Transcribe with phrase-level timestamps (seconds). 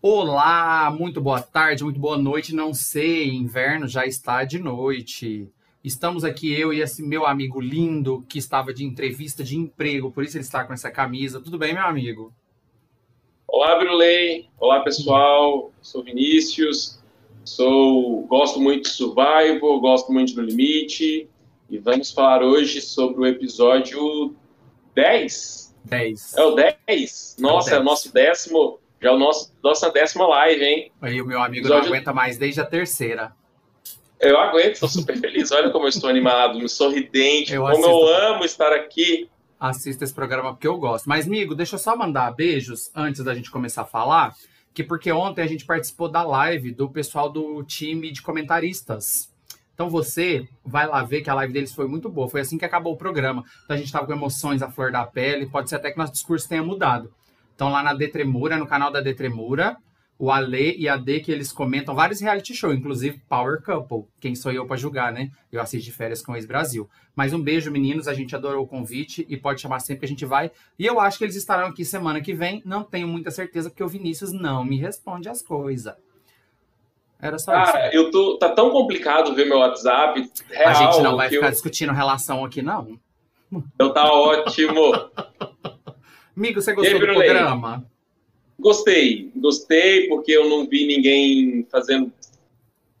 [0.00, 2.54] Olá, muito boa tarde, muito boa noite.
[2.54, 5.50] Não sei, inverno já está de noite.
[5.82, 10.22] Estamos aqui, eu e esse meu amigo lindo que estava de entrevista de emprego, por
[10.22, 11.40] isso ele está com essa camisa.
[11.40, 12.32] Tudo bem, meu amigo?
[13.48, 14.48] Olá, Brulei.
[14.60, 15.72] Olá, pessoal.
[15.82, 17.00] Sou Vinícius.
[17.44, 21.28] Sou, gosto muito de Survival, gosto muito do Limite.
[21.68, 24.32] E vamos falar hoje sobre o episódio
[24.94, 25.74] 10.
[25.86, 26.34] 10.
[26.36, 26.54] É o
[26.86, 27.36] 10?
[27.40, 27.78] Nossa, é o, 10.
[27.78, 30.92] é o nosso décimo já é o nosso, nossa décima live, hein?
[31.00, 31.90] Aí o meu amigo Episódio...
[31.90, 33.32] não aguenta mais desde a terceira.
[34.20, 35.52] Eu aguento, estou super feliz.
[35.52, 37.90] Olha como eu estou animado, sorridente, eu como assisto...
[37.90, 39.28] eu amo estar aqui.
[39.60, 41.08] Assista esse programa porque eu gosto.
[41.08, 44.34] Mas, amigo, deixa eu só mandar beijos antes da gente começar a falar.
[44.74, 49.28] Que porque ontem a gente participou da live do pessoal do time de comentaristas.
[49.74, 52.28] Então você vai lá ver que a live deles foi muito boa.
[52.28, 53.44] Foi assim que acabou o programa.
[53.64, 55.46] Então a gente estava com emoções à flor da pele.
[55.46, 57.12] Pode ser até que nosso discurso tenha mudado.
[57.58, 59.76] Então, lá na Detremura, no canal da Detremura,
[60.16, 64.04] o Ale e a D, que eles comentam vários reality shows, inclusive Power Couple.
[64.20, 65.32] Quem sou eu para julgar, né?
[65.50, 66.88] Eu assisto de férias com o ex-Brasil.
[67.16, 68.06] Mas um beijo, meninos.
[68.06, 70.52] A gente adorou o convite e pode chamar sempre que a gente vai.
[70.78, 72.62] E eu acho que eles estarão aqui semana que vem.
[72.64, 75.94] Não tenho muita certeza, porque o Vinícius não me responde as coisas.
[77.20, 77.96] Era só Cara, isso.
[77.96, 78.38] eu tô.
[78.38, 80.30] Tá tão complicado ver meu WhatsApp.
[80.48, 81.50] Real, a gente não vai ficar eu...
[81.50, 83.00] discutindo relação aqui, não.
[83.50, 84.92] Então tá ótimo.
[86.38, 87.84] Amigo, você gostou do programa?
[88.60, 92.12] Gostei, gostei porque eu não vi ninguém fazendo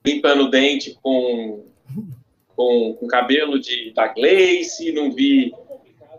[0.04, 1.64] limpando o dente com,
[2.56, 5.52] com, com cabelo de da Gleice, não vi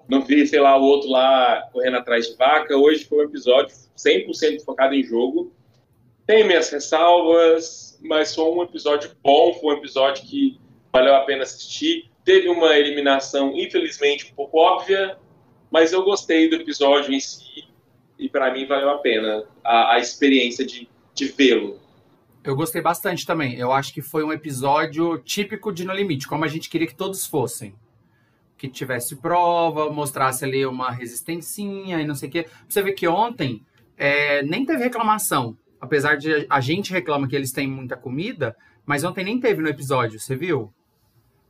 [0.08, 2.76] não vi, sei lá, o outro lá correndo atrás de vaca.
[2.78, 5.52] Hoje foi um episódio 100% focado em jogo.
[6.26, 10.58] Tem minhas ressalvas, mas foi um episódio bom, foi um episódio que
[10.92, 12.10] valeu a pena assistir.
[12.24, 15.18] Teve uma eliminação, infelizmente, um pouco óbvia,
[15.72, 17.66] mas eu gostei do episódio em si
[18.18, 21.80] e para mim valeu a pena a, a experiência de, de vê-lo.
[22.44, 23.56] Eu gostei bastante também.
[23.56, 26.96] Eu acho que foi um episódio típico de No Limite, como a gente queria que
[26.96, 27.76] todos fossem.
[28.58, 32.46] Que tivesse prova, mostrasse ali uma resistencinha e não sei o quê.
[32.68, 33.64] Você vê que ontem
[33.98, 35.58] é, nem teve reclamação.
[35.80, 39.70] Apesar de a gente reclama que eles têm muita comida, mas ontem nem teve no
[39.70, 40.74] episódio, você viu?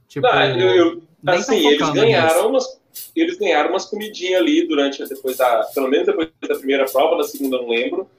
[0.08, 2.80] Tipo, não, eu, eu, assim, eles ganharam umas
[3.16, 7.24] eles ganharam umas comidinhas ali durante, depois da, pelo menos depois da primeira prova, na
[7.24, 8.10] segunda não lembro.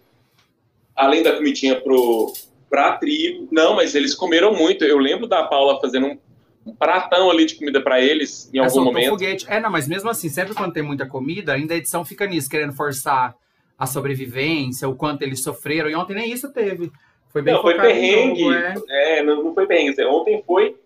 [0.94, 2.32] Além da comidinha pro,
[2.68, 3.48] pra tribo.
[3.50, 4.84] Não, mas eles comeram muito.
[4.84, 6.18] Eu lembro da Paula fazendo um,
[6.66, 9.10] um pratão ali de comida para eles em é, algum momento.
[9.10, 9.46] Foguete.
[9.48, 12.48] É, não, mas mesmo assim, sempre quando tem muita comida, ainda a edição fica nisso,
[12.48, 13.34] querendo forçar
[13.78, 15.88] a sobrevivência, o quanto eles sofreram.
[15.88, 16.92] E ontem nem isso teve.
[17.30, 18.40] Foi bem Não, foi perrengue.
[18.40, 18.74] Jogo, é.
[18.88, 20.04] é, não, não foi perrengue.
[20.04, 20.76] Ontem foi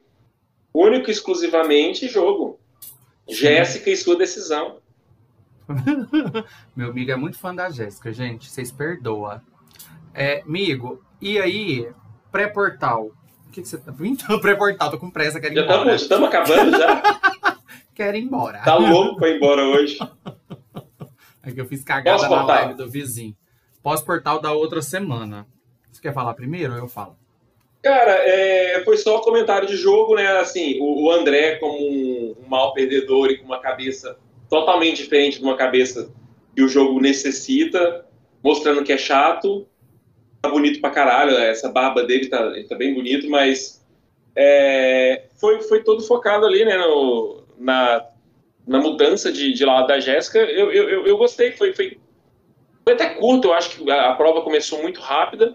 [0.75, 2.59] único e exclusivamente jogo.
[3.29, 4.79] Jéssica e sua decisão.
[6.77, 8.51] Meu amigo é muito fã da Jéssica, gente.
[8.51, 9.41] Vocês perdoam.
[10.13, 11.89] É, amigo, e aí,
[12.31, 13.13] pré-portal?
[13.47, 13.95] O que, que você tá.
[14.01, 15.95] Então, pré-portal, tô com pressa, quero ir já embora.
[15.95, 17.03] Estamos acabando já?
[17.95, 18.59] quero ir embora.
[18.59, 19.99] Tá louco pra ir embora hoje.
[21.43, 23.37] É que eu fiz cagada na live do vizinho.
[23.83, 25.47] Pós-portal da outra semana.
[25.91, 27.17] Você quer falar primeiro ou eu falo?
[27.85, 30.27] Cara, é, foi só comentário de jogo, né?
[30.39, 34.17] Assim, o, o André como um, um mal perdedor e com uma cabeça
[34.49, 36.11] totalmente diferente de uma cabeça
[36.57, 38.07] que o jogo necessita,
[38.43, 39.67] mostrando que é chato.
[40.41, 43.85] Tá bonito pra caralho, essa barba dele tá, tá bem bonito, mas
[44.35, 48.03] é, foi, foi todo focado ali, né, no, na,
[48.67, 50.39] na mudança de, de lado da Jéssica.
[50.39, 51.99] Eu, eu, eu gostei, foi, foi,
[52.83, 55.55] foi até curto, eu acho que a, a prova começou muito rápida,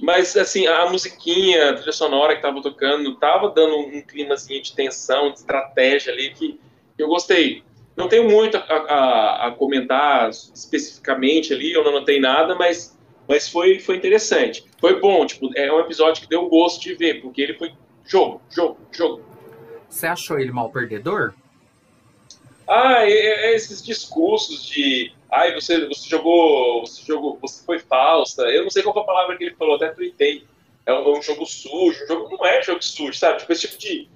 [0.00, 4.74] mas, assim, a musiquinha, a trilha sonora que tava tocando, tava dando um climazinho de
[4.74, 6.60] tensão, de estratégia ali que,
[6.98, 7.62] eu gostei.
[7.94, 12.98] Não tenho muito a, a, a, comentar especificamente ali, eu não notei nada, mas,
[13.28, 14.64] mas foi, foi interessante.
[14.80, 17.72] Foi bom, tipo, é um episódio que deu gosto de ver, porque ele foi
[18.04, 19.22] jogo, jogo, jogo.
[19.88, 21.34] Você achou ele mal perdedor?
[22.68, 28.42] Ah, é, é esses discursos de ai, você, você jogou, você jogou, você foi falsa.
[28.42, 30.46] Eu não sei qual foi a palavra que ele falou, até tuitei.
[30.84, 33.40] É um, é um jogo sujo, um jogo não é jogo sujo, sabe?
[33.40, 34.08] Tipo, esse tipo de,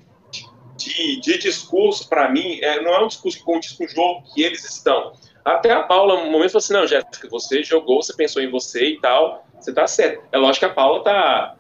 [0.77, 4.23] de, de discurso, para mim, é, não é um discurso que condiz com o jogo
[4.33, 5.13] que eles estão.
[5.45, 8.91] Até a Paula, um momento, falou assim: não, Jéssica, você jogou, você pensou em você
[8.91, 10.23] e tal, você tá certo.
[10.31, 11.57] É lógico que a Paula tá.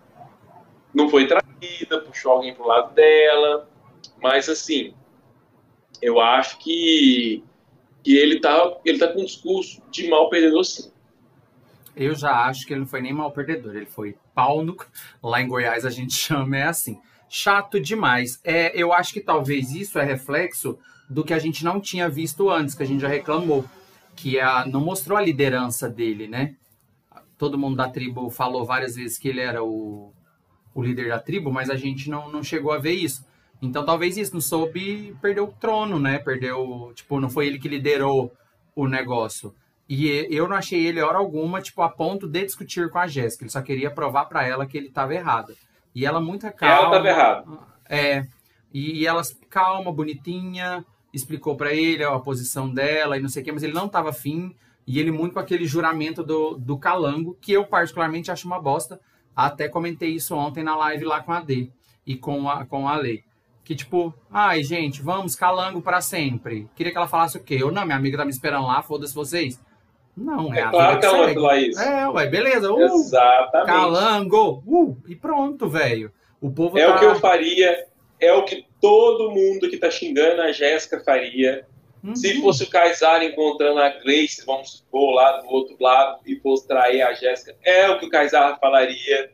[0.94, 3.68] Não foi traída, puxou alguém pro lado dela,
[4.20, 4.92] mas assim,
[6.02, 7.44] eu acho que
[8.10, 10.90] e ele tá, ele tá com um discurso de mal perdedor, sim.
[11.96, 14.76] Eu já acho que ele não foi nem mal perdedor, ele foi pau no.
[15.22, 16.98] Lá em Goiás a gente chama é assim.
[17.28, 18.40] Chato demais.
[18.42, 20.78] É, eu acho que talvez isso é reflexo
[21.08, 23.64] do que a gente não tinha visto antes, que a gente já reclamou.
[24.16, 26.56] Que é a, não mostrou a liderança dele, né?
[27.40, 30.12] todo mundo da tribo falou várias vezes que ele era o,
[30.74, 33.24] o líder da tribo, mas a gente não, não chegou a ver isso.
[33.62, 36.18] Então talvez isso, não soube, perdeu o trono, né?
[36.18, 38.32] Perdeu, tipo, não foi ele que liderou
[38.74, 39.54] o negócio.
[39.88, 43.42] E eu não achei ele, hora alguma, tipo, a ponto de discutir com a Jéssica.
[43.42, 45.52] Ele só queria provar para ela que ele estava errado.
[45.92, 46.74] E ela muito calma.
[46.74, 47.58] Ela estava errada.
[47.88, 48.24] É.
[48.72, 53.44] E, e ela calma, bonitinha, explicou para ele a posição dela e não sei o
[53.44, 54.54] quê, mas ele não estava afim.
[54.86, 59.00] E ele muito com aquele juramento do, do calango, que eu particularmente acho uma bosta.
[59.34, 61.68] Até comentei isso ontem na live lá com a D
[62.06, 63.24] e com a, com a Lei.
[63.70, 66.68] Que tipo, ai gente, vamos, calango para sempre.
[66.74, 67.56] Queria que ela falasse o quê?
[67.60, 69.60] Eu, não, minha amiga tá me esperando lá, foda-se vocês.
[70.16, 71.80] Não, é, é claro que, ela vai falar isso.
[71.80, 72.72] É, ué, beleza.
[72.72, 73.66] Uh, Exatamente.
[73.66, 74.64] Calango.
[74.66, 76.12] Uh, e pronto, velho.
[76.40, 76.96] O povo É tá...
[76.96, 77.86] o que eu faria,
[78.18, 81.64] é o que todo mundo que tá xingando a Jéssica faria.
[82.02, 82.16] Uhum.
[82.16, 86.66] Se fosse o Kaysar encontrando a Grace, vamos supor, lá do outro lado, e fosse
[86.66, 89.30] trair a Jéssica, é o que o Kaysar falaria.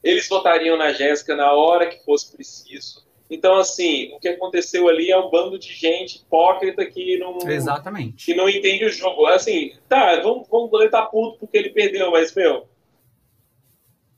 [0.00, 3.09] Eles votariam na Jéssica na hora que fosse preciso.
[3.30, 7.38] Então, assim, o que aconteceu ali é um bando de gente hipócrita que não.
[7.48, 8.26] Exatamente.
[8.26, 9.24] Que não entende o jogo.
[9.26, 12.66] Assim, tá, vamos, vamos ele tá puto porque ele perdeu, mas, meu.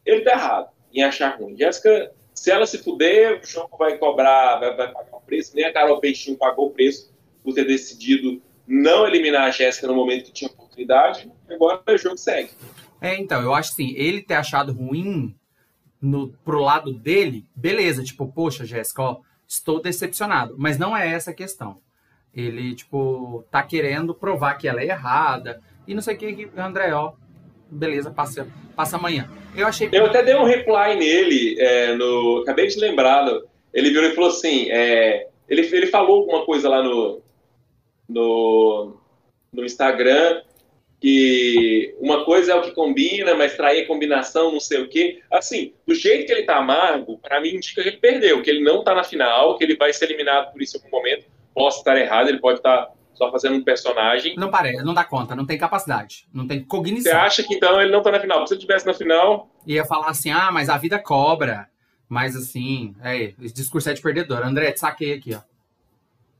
[0.04, 1.56] Ele tá errado em achar ruim.
[1.56, 5.54] Jéssica, se ela se puder, o jogo vai cobrar, vai, vai pagar o preço.
[5.54, 7.12] Nem a Carol Peixinho pagou o preço
[7.44, 11.30] por ter decidido não eliminar a Jéssica no momento que tinha oportunidade.
[11.50, 12.50] Agora o jogo segue.
[13.00, 15.34] É, então, eu acho assim, ele ter achado ruim
[16.02, 20.56] no, pro lado dele, beleza, tipo, poxa, Jéssica, ó, estou decepcionado.
[20.58, 21.78] Mas não é essa a questão.
[22.34, 25.62] Ele, tipo, tá querendo provar que ela é errada.
[25.86, 27.12] E não sei o que, André, ó,
[27.70, 29.30] beleza, passa, passa amanhã.
[29.54, 29.88] Eu achei.
[29.92, 32.40] Eu até dei um reply nele, é, no.
[32.42, 33.26] Acabei de lembrar.
[33.72, 37.22] Ele virou e falou assim: é, ele, ele falou alguma coisa lá no,
[38.08, 38.96] no,
[39.52, 40.42] no Instagram
[41.02, 45.20] que uma coisa é o que combina, mas trair combinação, não sei o quê.
[45.32, 48.62] Assim, do jeito que ele tá amargo, para mim indica que ele perdeu, que ele
[48.62, 51.26] não tá na final, que ele vai ser eliminado por isso em algum momento.
[51.52, 54.36] Posso estar errado, ele pode estar tá só fazendo um personagem.
[54.36, 57.10] Não parece, não dá conta, não tem capacidade, não tem cognição.
[57.10, 58.46] Você acha que então ele não tá na final?
[58.46, 59.50] Se ele tivesse na final.
[59.66, 61.68] Ia falar assim, ah, mas a vida cobra.
[62.08, 64.46] Mas assim, é, esse discurso é de perdedor.
[64.46, 65.40] André, te saquei aqui, ó.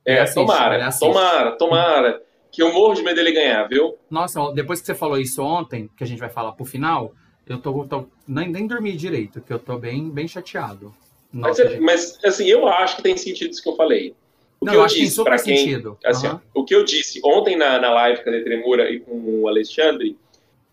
[0.05, 3.99] É, assiste, tomara, tomara, tomara que eu morro de medo dele ganhar, viu?
[4.10, 7.14] Nossa, depois que você falou isso ontem, que a gente vai falar pro final,
[7.49, 10.94] eu tô, tô nem, nem dormi direito, que eu tô bem, bem chateado.
[11.32, 14.14] Nossa, mas, mas, assim, eu acho que tem sentido isso que eu falei.
[14.60, 15.99] O Não, que eu, eu acho disse, que tem super quem, sentido.
[16.04, 16.40] Assim, uhum.
[16.54, 20.16] o que eu disse ontem na, na live com a Tremura e com o Alexandre,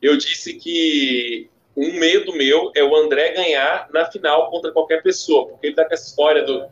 [0.02, 5.48] eu disse que um medo meu é o André ganhar na final contra qualquer pessoa,
[5.48, 6.66] porque ele tá com essa história do,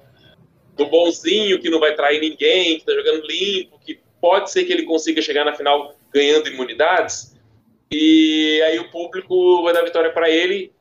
[0.75, 4.73] do bonzinho que não vai trair ninguém, que tá jogando limpo, que pode ser que
[4.73, 7.35] ele consiga chegar na final ganhando imunidades,
[7.91, 10.73] e aí o público vai dar vitória para ele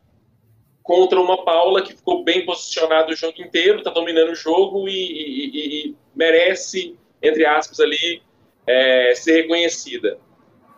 [0.82, 4.92] contra uma Paula que ficou bem posicionada o jogo inteiro, está dominando o jogo e,
[4.92, 8.22] e, e, merece, entre aspas, ali,
[8.66, 10.18] é, ser reconhecida.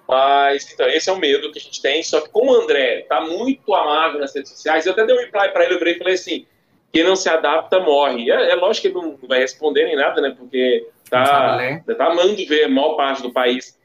[0.09, 2.03] Mas, então, esse é o medo que a gente tem.
[2.03, 5.21] Só que como o André tá muito amargo nas redes sociais, eu até dei um
[5.21, 6.47] reply para ele, eu falei assim,
[6.91, 8.31] quem não se adapta morre.
[8.31, 10.35] É, é lógico que ele não vai responder nem nada, né?
[10.37, 11.85] Porque tá, né?
[11.97, 13.79] tá amando ver a maior parte do país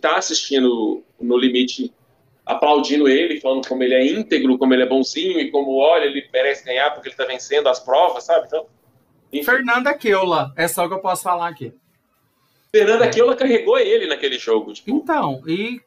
[0.00, 1.92] tá assistindo no limite,
[2.46, 6.26] aplaudindo ele, falando como ele é íntegro, como ele é bonzinho e como, olha, ele
[6.32, 8.46] merece ganhar porque ele tá vencendo as provas, sabe?
[8.46, 8.66] Então,
[9.32, 9.44] enfim.
[9.44, 11.72] Fernanda Keula, é só o que eu posso falar aqui.
[12.72, 13.10] Fernanda é.
[13.10, 14.72] Keula carregou ele naquele jogo.
[14.72, 15.80] Tipo, então, e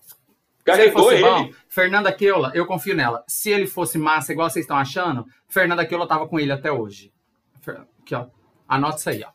[0.64, 1.22] Carregou ele.
[1.22, 3.24] Bom, Fernanda Keula, eu confio nela.
[3.28, 7.12] Se ele fosse massa, igual vocês estão achando, Fernanda Keula tava com ele até hoje.
[8.02, 8.28] Aqui, ó.
[8.68, 9.32] Anota isso aí, ó.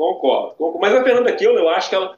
[0.00, 0.78] Concordo, concordo.
[0.78, 2.16] Mas a Fernanda Keula, eu acho que ela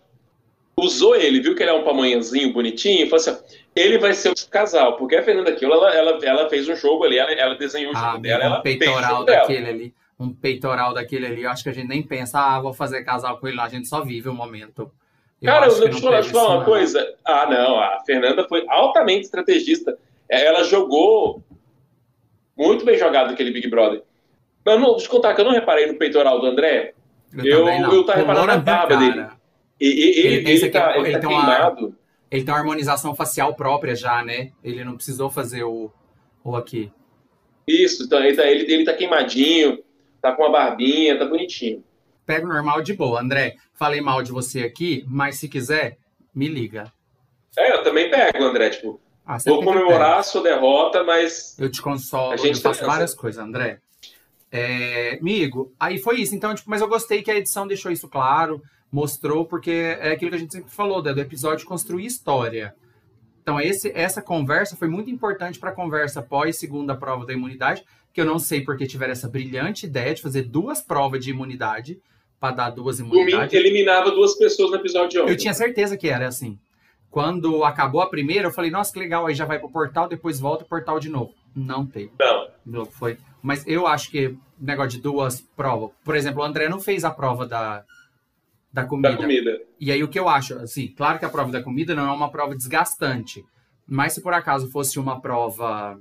[0.76, 3.36] usou ele, viu que ele é um pamonhazinho bonitinho, e falou assim:
[3.74, 7.02] ele vai ser o casal, porque a Fernanda Keula, ela, ela, ela fez um jogo
[7.02, 8.44] ali, ela, ela desenhou o jogo ah, dela.
[8.44, 9.94] Um ela peitoral daquele ali.
[10.16, 13.38] Um peitoral daquele ali, eu acho que a gente nem pensa, ah, vou fazer casal
[13.38, 14.92] com ele, a gente só vive o momento.
[15.40, 17.16] Eu Cara, eu, deixa eu falar uma coisa.
[17.24, 19.98] Ah, não, a Fernanda foi altamente estrategista.
[20.28, 21.42] É, ela jogou
[22.56, 24.04] muito bem jogado aquele Big Brother.
[24.64, 26.94] Mas não, deixa eu contar que eu não reparei no peitoral do André.
[27.38, 29.26] Eu, eu, eu tava reparando na barba dele.
[29.80, 31.86] E, e, ele, ele, ele, tá, ele, ele tá queimado.
[31.86, 31.96] Uma,
[32.30, 34.52] ele tem uma harmonização facial própria já, né?
[34.62, 35.90] Ele não precisou fazer o,
[36.44, 36.90] o aqui.
[37.66, 39.82] Isso, então ele tá, ele, ele tá queimadinho,
[40.20, 41.82] tá com uma barbinha, tá bonitinho.
[42.24, 43.20] Pego normal de boa.
[43.20, 45.98] André, falei mal de você aqui, mas se quiser,
[46.34, 46.92] me liga.
[47.56, 48.70] É, eu também pego, André.
[48.70, 51.56] Tipo, ah, vou comemorar a sua derrota, mas.
[51.58, 53.80] Eu te consolo, a gente eu faço tá várias coisas, André.
[54.52, 56.34] É, amigo, aí foi isso.
[56.34, 58.60] Então, tipo, mas eu gostei que a edição deixou isso claro,
[58.92, 62.74] mostrou, porque é aquilo que a gente sempre falou, né, do episódio construir história.
[63.40, 67.82] Então, esse, essa conversa foi muito importante para a conversa pós segunda prova da imunidade,
[68.12, 71.98] que eu não sei porque tiveram essa brilhante ideia de fazer duas provas de imunidade
[72.38, 73.54] para dar duas imunidades.
[73.54, 75.30] Eliminava duas pessoas no episódio de ontem.
[75.30, 76.58] Eu tinha certeza que era assim.
[77.10, 80.38] Quando acabou a primeira, eu falei, nossa, que legal, aí já vai pro portal, depois
[80.38, 81.32] volta pro portal de novo.
[81.54, 82.10] Não teve.
[82.18, 82.48] Não.
[82.64, 83.16] Não foi.
[83.42, 85.90] Mas eu acho que negócio de duas provas.
[86.04, 87.84] Por exemplo, o André não fez a prova da,
[88.72, 89.10] da comida.
[89.10, 89.60] Da comida.
[89.80, 92.12] E aí o que eu acho, assim, claro que a prova da comida não é
[92.12, 93.44] uma prova desgastante,
[93.86, 95.98] mas se por acaso fosse uma prova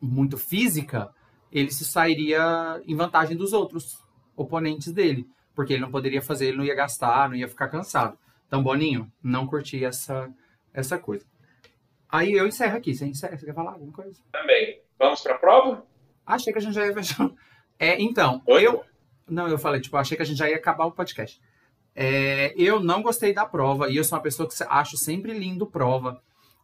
[0.00, 1.08] muito física,
[1.52, 3.98] ele se sairia em vantagem dos outros
[4.36, 8.18] oponentes dele, porque ele não poderia fazer, ele não ia gastar, não ia ficar cansado.
[8.48, 10.28] Então, Boninho, não curti essa
[10.72, 11.26] essa coisa.
[12.08, 12.94] Aí eu encerro aqui.
[12.94, 14.20] Você, encerra, você quer falar alguma coisa?
[14.32, 14.80] Também.
[14.98, 15.84] Vamos pra prova?
[16.34, 17.30] Achei que a gente já ia fechar.
[17.78, 18.66] É, então, Oi?
[18.66, 18.84] eu.
[19.28, 21.40] Não, eu falei, tipo, achei que a gente já ia acabar o podcast.
[21.94, 25.66] É, eu não gostei da prova e eu sou uma pessoa que acho sempre lindo
[25.66, 26.20] prova.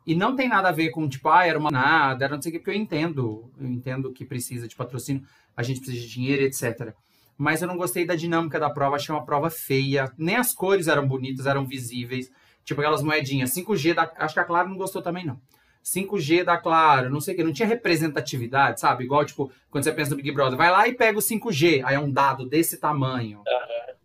[0.06, 2.50] E não tem nada a ver com, tipo, ah, era uma nada, era não sei
[2.50, 3.50] o que, porque eu entendo.
[3.58, 5.24] Eu entendo que precisa de patrocínio,
[5.56, 6.94] a gente precisa de dinheiro, etc.
[7.36, 10.12] Mas eu não gostei da dinâmica da prova, achei uma prova feia.
[10.16, 12.30] Nem as cores eram bonitas, eram visíveis.
[12.64, 13.52] Tipo aquelas moedinhas.
[13.52, 14.12] 5G da.
[14.16, 15.40] Acho que a Claro não gostou também, não.
[15.86, 19.04] 5G da Claro, não sei o que, não tinha representatividade, sabe?
[19.04, 21.94] Igual, tipo, quando você pensa no Big Brother, vai lá e pega o 5G, aí
[21.94, 23.42] é um dado desse tamanho.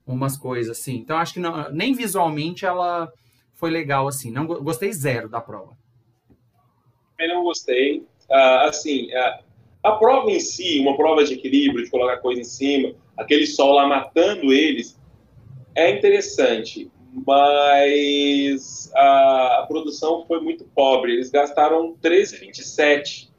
[0.06, 0.98] Umas coisas assim.
[0.98, 3.12] Então, acho que não, nem visualmente ela
[3.56, 4.30] foi legal assim.
[4.32, 5.76] Não go- gostei zero da prova.
[7.18, 8.06] Também não gostei.
[8.30, 9.40] Ah, assim, a,
[9.84, 13.74] a prova em si, uma prova de equilíbrio, de colocar coisa em cima, aquele sol
[13.74, 15.00] lá matando eles,
[15.76, 16.92] é interessante.
[17.26, 21.14] Mas a, a produção foi muito pobre.
[21.14, 23.30] Eles gastaram 13,27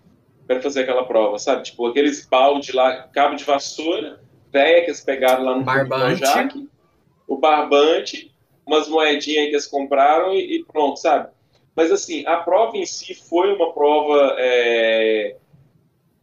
[0.47, 1.63] para fazer aquela prova, sabe?
[1.63, 6.21] Tipo, aqueles balde lá, cabo de vassoura, velha que eles pegaram lá no Barbante.
[6.21, 6.69] Jaque,
[7.27, 8.35] o barbante,
[8.67, 11.31] umas moedinhas que eles compraram e, e pronto, sabe?
[11.75, 15.37] Mas assim, a prova em si foi uma prova é,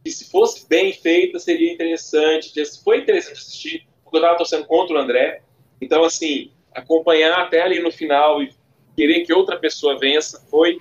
[0.04, 2.52] que se fosse bem feita seria interessante.
[2.84, 5.42] Foi interessante assistir, porque eu estava torcendo contra o André.
[5.80, 8.52] Então, assim, acompanhar até ali no final e
[8.96, 10.80] querer que outra pessoa vença foi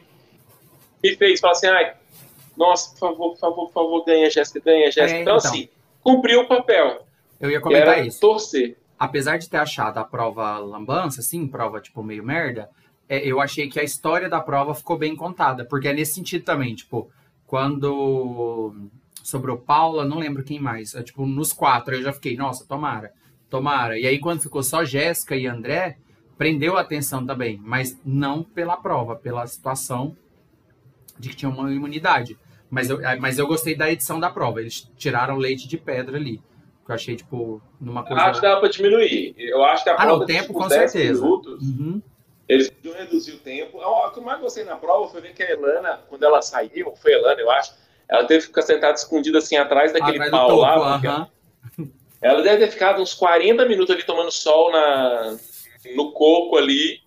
[1.02, 1.94] me fez falar assim, ai,
[2.58, 5.18] nossa, por favor, por favor, por favor, ganha, Jéssica, ganha, Jéssica.
[5.18, 5.50] É, então, então.
[5.50, 5.70] assim,
[6.02, 7.06] cumpriu o papel.
[7.40, 8.20] Eu ia comentar isso.
[8.20, 8.78] torcer.
[8.98, 12.70] apesar de ter achado a prova lambança, assim, prova tipo meio merda,
[13.08, 16.44] é, eu achei que a história da prova ficou bem contada, porque é nesse sentido
[16.44, 17.10] também, tipo,
[17.48, 18.76] quando
[19.24, 23.14] sobrou Paula, não lembro quem mais, é, tipo, nos quatro, eu já fiquei, nossa, tomara,
[23.50, 24.00] tomara.
[24.00, 25.98] E aí quando ficou só Jéssica e André,
[26.38, 30.16] prendeu a atenção também, mas não pela prova, pela situação
[31.18, 32.38] de que tinha uma imunidade.
[32.70, 36.38] Mas eu, mas eu gostei da edição da prova, eles tiraram leite de pedra ali.
[36.86, 38.24] Que eu achei, tipo, numa coisa.
[38.24, 39.36] Acho que dava para diminuir.
[39.38, 41.24] Eu acho que a Ah, não, prova o tempo, tipo, com 10 certeza.
[41.24, 42.02] minutos, Uhum.
[42.48, 43.80] eles podiam reduzir o tempo.
[43.82, 46.42] Ah, O que eu mais gostei na prova foi ver que a Elana, quando ela
[46.42, 47.74] saiu, foi a Elana, eu acho,
[48.08, 50.96] ela teve que ficar sentada escondida assim atrás daquele Atrás pau topo, lá.
[50.96, 51.28] aham.
[52.22, 55.38] Ela deve ter ficado uns 40 minutos ali tomando sol na,
[55.96, 57.02] no coco ali.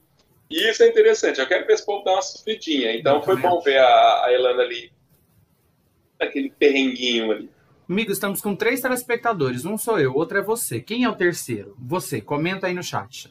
[0.51, 1.41] E isso é interessante.
[1.41, 2.95] Eu quero ver esse povo dar uma sofridinha.
[2.97, 4.93] Então foi bom ver a, a Elana ali,
[6.19, 7.51] aquele perrenguinho ali.
[7.89, 9.65] Amigo, estamos com três telespectadores.
[9.65, 10.81] Um sou eu, outro é você.
[10.81, 11.77] Quem é o terceiro?
[11.79, 12.21] Você.
[12.21, 13.31] Comenta aí no chat.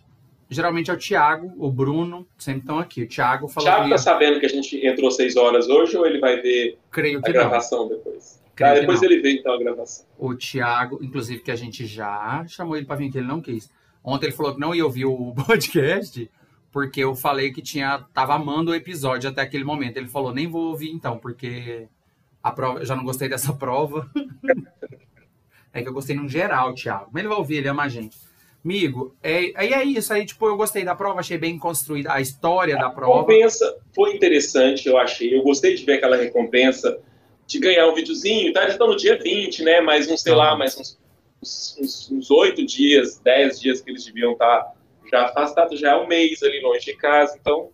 [0.49, 3.03] Geralmente é o Thiago, o Bruno, sempre estão aqui.
[3.03, 6.19] O Thiago falou Thiago tá sabendo que a gente entrou seis horas hoje ou ele
[6.19, 7.39] vai ver creio a que não.
[7.39, 8.40] gravação depois?
[8.61, 10.05] Depois ele vê então a gravação.
[10.17, 13.69] O Thiago, inclusive, que a gente já chamou ele para vir, que ele não quis.
[14.03, 16.29] Ontem ele falou que não ia ouvir o podcast,
[16.71, 19.97] porque eu falei que tinha tava amando o episódio até aquele momento.
[19.97, 21.87] Ele falou, nem vou ouvir então, porque
[22.41, 24.09] a prova, eu já não gostei dessa prova.
[25.73, 27.09] é que eu gostei no geral, Thiago.
[27.11, 28.17] Mas ele vai ouvir, ele ama a gente.
[28.63, 30.13] Amigo, é, aí é isso.
[30.13, 33.13] Aí, tipo, eu gostei da prova, achei bem construída a história da A prova.
[33.21, 35.35] recompensa foi interessante, eu achei.
[35.35, 36.99] Eu gostei de ver aquela recompensa
[37.51, 38.53] de ganhar um videozinho.
[38.53, 39.81] Tá, eles estão no dia 20, né?
[39.81, 40.99] Mais uns, sei lá, mais uns,
[41.41, 44.73] uns, uns, uns 8 dias, 10 dias que eles deviam estar
[45.11, 47.37] já afastados, já é um mês ali longe de casa.
[47.39, 47.69] Então,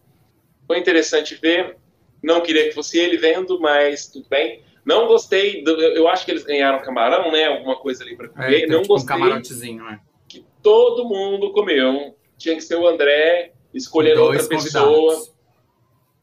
[0.66, 1.78] foi interessante ver.
[2.24, 4.62] Não queria que fosse ele vendo, mas tudo bem.
[4.84, 7.46] Não gostei, do, eu acho que eles ganharam camarão, né?
[7.46, 8.60] Alguma coisa ali para É, comer.
[8.62, 10.00] tem, não tipo, um gostei camarotezinho, né?
[10.28, 12.16] que todo mundo comeu.
[12.38, 15.36] Tinha que ser o André escolhendo outra pessoa convidados.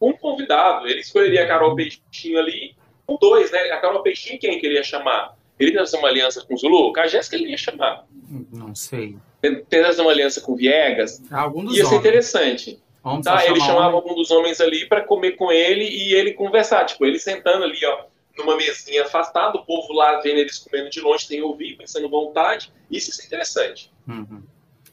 [0.00, 0.86] um convidado.
[0.88, 2.74] Ele escolheria a Carol Peixinho ali,
[3.06, 3.58] com dois, né?
[3.70, 5.36] A Carol Peixinho, quem que ele ia chamar?
[5.58, 6.92] Ele ia fazer uma aliança com o Zulu?
[6.98, 8.06] A Jéssica ele ia chamar.
[8.52, 9.16] Não sei.
[9.40, 11.22] Tenta fazer uma aliança com o Viegas.
[11.30, 12.00] Algum dos Ia ser homens.
[12.00, 12.82] interessante.
[13.02, 13.44] Vamos Tá?
[13.46, 13.94] Ele chamava homem.
[13.96, 16.86] algum dos homens ali para comer com ele e ele conversar.
[16.86, 18.04] Tipo, ele sentando ali, ó,
[18.38, 22.72] numa mesinha afastada, o povo lá vendo eles comendo de longe, tem ouvir, pensando vontade.
[22.90, 23.92] Isso ia ser interessante.
[24.08, 24.42] Uhum.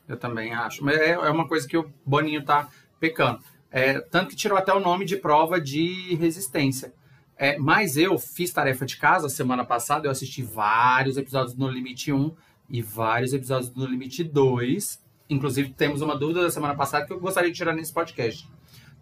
[0.07, 0.83] Eu também acho.
[0.83, 2.67] Mas é, é uma coisa que o Boninho tá
[2.99, 3.39] pecando.
[3.71, 6.93] É, tanto que tirou até o nome de prova de resistência.
[7.41, 11.71] É, mas eu fiz tarefa de casa semana passada, eu assisti vários episódios do No
[11.71, 12.35] Limite 1
[12.69, 15.03] e vários episódios do No Limite 2.
[15.27, 18.47] Inclusive, temos uma dúvida da semana passada que eu gostaria de tirar nesse podcast.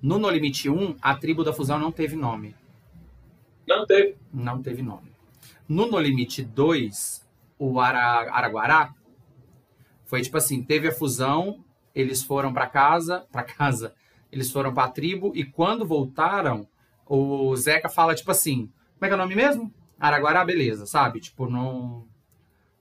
[0.01, 2.55] No No Limite 1, a tribo da fusão não teve nome.
[3.67, 4.15] Não teve.
[4.33, 5.11] Não teve nome.
[5.67, 7.27] No No Limite 2,
[7.59, 8.95] o Ara, Araguará
[10.05, 11.61] foi tipo assim, teve a fusão,
[11.93, 13.93] eles foram para casa, para casa,
[14.31, 16.65] eles foram para a tribo e quando voltaram,
[17.09, 19.73] o Zeca fala tipo assim, como é que é o nome mesmo?
[19.99, 21.19] Araguará, beleza, sabe?
[21.19, 22.07] Tipo, não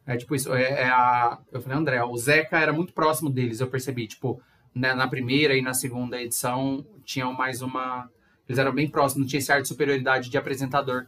[0.07, 3.61] é tipo isso, é, é a eu falei, André, o Zeca era muito próximo deles,
[3.61, 4.41] eu percebi, tipo,
[4.75, 8.09] né, na primeira e na segunda edição tinham mais uma
[8.49, 11.07] eles eram bem próximos, não tinha esse ar de superioridade de apresentador,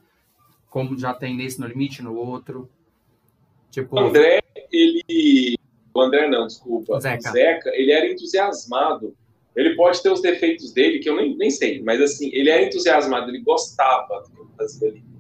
[0.69, 2.71] como já tem nesse no limite, no outro.
[3.71, 5.55] Tipo, o André, ele
[5.95, 7.01] o André não, desculpa.
[7.01, 7.29] Zeca.
[7.29, 9.17] O Zeca, ele era entusiasmado.
[9.57, 12.63] Ele pode ter os defeitos dele, que eu nem, nem sei, mas assim, ele era
[12.63, 15.11] entusiasmado, ele gostava do que fazia ali.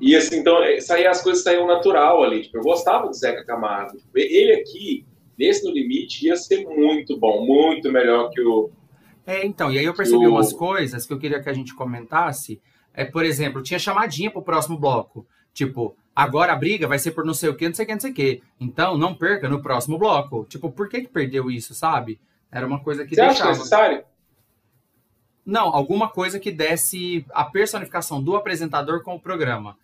[0.00, 2.42] E assim, então, é, saía, as coisas saíam natural ali.
[2.42, 3.98] Tipo, eu gostava do Zeca Camargo.
[4.14, 5.06] Ele aqui,
[5.38, 8.70] nesse No Limite, ia ser muito bom, muito melhor que o.
[9.26, 10.30] É, então, e aí eu percebi o...
[10.30, 12.60] umas coisas que eu queria que a gente comentasse.
[12.92, 15.26] É, por exemplo, tinha chamadinha pro próximo bloco.
[15.52, 17.94] Tipo, agora a briga vai ser por não sei o que, não sei o que,
[17.94, 18.42] não sei o que.
[18.60, 20.44] Então, não perca no próximo bloco.
[20.48, 22.20] Tipo, por que que perdeu isso, sabe?
[22.54, 23.50] Era uma coisa que Você deixava...
[23.50, 24.04] acha necessário?
[25.44, 29.76] Não, alguma coisa que desse a personificação do apresentador com o programa.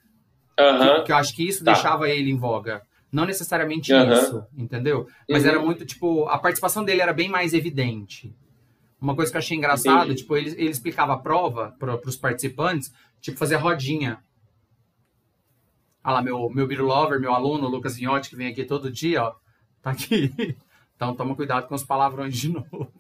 [0.58, 0.98] Uhum.
[0.98, 1.72] Que, que, eu acho que isso tá.
[1.72, 2.82] deixava ele em voga.
[3.10, 4.12] Não necessariamente uhum.
[4.12, 5.08] isso, entendeu?
[5.28, 5.48] Mas uhum.
[5.48, 8.32] era muito, tipo, a participação dele era bem mais evidente.
[9.00, 10.22] Uma coisa que eu achei engraçado, Entendi.
[10.22, 14.22] tipo, ele, ele explicava a prova para os participantes, tipo, fazer rodinha.
[16.04, 19.24] Ah lá, meu, meu Beer Lover, meu aluno, Lucas Vinhotti, que vem aqui todo dia,
[19.24, 19.34] ó.
[19.82, 20.32] Tá aqui.
[21.00, 22.92] Então toma cuidado com os palavrões de novo.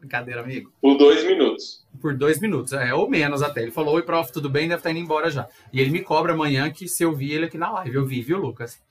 [0.00, 0.72] Brincadeira, amigo.
[0.80, 1.86] Por dois minutos.
[2.00, 3.62] Por dois minutos, é, ou menos até.
[3.62, 4.66] Ele falou, oi, prof, tudo bem?
[4.66, 5.48] Deve estar indo embora já.
[5.72, 7.94] E ele me cobra amanhã que se eu vi ele aqui na live.
[7.94, 8.82] Eu vi, viu, Lucas?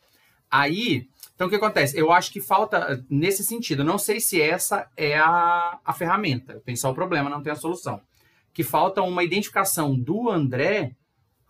[0.49, 1.99] Aí, então o que acontece?
[1.99, 3.83] Eu acho que falta nesse sentido.
[3.83, 6.61] Não sei se essa é a, a ferramenta.
[6.65, 7.99] Tem só o problema, não tem a solução.
[8.53, 10.95] Que falta uma identificação do André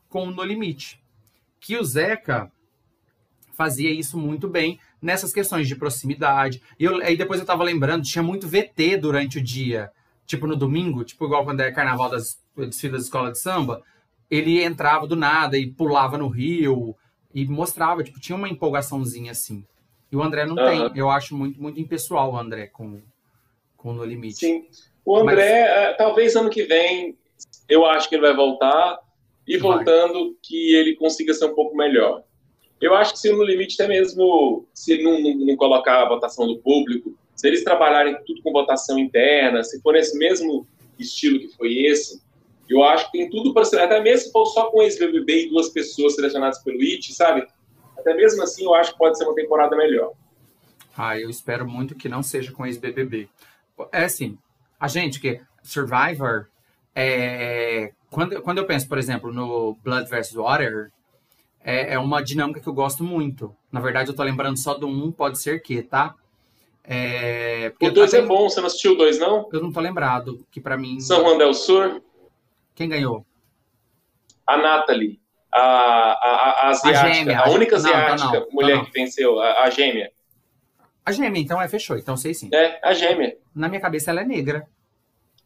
[0.10, 1.00] com o No Limite
[1.66, 2.52] que o Zeca
[3.56, 6.62] fazia isso muito bem nessas questões de proximidade.
[6.80, 9.92] E eu, aí depois eu tava lembrando, tinha muito VT durante o dia.
[10.26, 13.84] Tipo no domingo, tipo igual quando é carnaval das desfilas da escola de samba,
[14.30, 16.96] ele entrava do nada e pulava no rio
[17.34, 19.64] e mostrava, tipo, tinha uma empolgaçãozinha assim.
[20.12, 20.90] E o André não uhum.
[20.90, 20.98] tem.
[20.98, 23.02] Eu acho muito, muito impessoal o André com,
[23.78, 24.38] com No Limite.
[24.38, 24.66] Sim.
[25.06, 25.94] O André, Mas...
[25.94, 27.16] uh, talvez ano que vem,
[27.70, 29.00] eu acho que ele vai voltar
[29.48, 30.34] e voltando Vai.
[30.42, 32.24] que ele consiga ser um pouco melhor.
[32.82, 36.48] Eu acho que se no limite até mesmo se não, não, não, colocar a votação
[36.48, 40.68] do público, se eles trabalharem tudo com votação interna, se for nesse mesmo
[41.00, 42.22] estilo que foi esse,
[42.70, 45.46] eu acho que tem tudo para ser, até mesmo se for só com esse BBB
[45.46, 47.48] e duas pessoas selecionadas pelo IT, sabe?
[47.98, 50.14] Até mesmo assim, eu acho que pode ser uma temporada melhor.
[50.98, 53.30] Ah, eu espero muito que não seja com ex-BBB.
[53.92, 54.38] É assim,
[54.80, 56.48] a gente que Survivor
[56.96, 60.36] é, quando, quando eu penso, por exemplo, no Blood vs.
[60.36, 60.92] Water,
[61.66, 63.56] é, é, uma dinâmica que eu gosto muito.
[63.72, 66.14] Na verdade, eu tô lembrando só do um, pode ser que, tá?
[66.84, 69.50] É, o 2 é bom, você não assistiu o 2, não?
[69.52, 71.00] Eu não tô lembrado, que para mim...
[71.00, 72.04] São Juan del Sur?
[72.76, 73.26] Quem ganhou?
[74.46, 75.20] A Natalie,
[75.52, 79.64] a, a, a asiática, a, gêmea, a única asiática não, não, mulher que venceu, a,
[79.64, 80.12] a gêmea.
[81.04, 82.50] A gêmea, então, é, fechou, então sei sim.
[82.54, 83.36] É, a gêmea.
[83.56, 84.68] Na minha cabeça ela é negra.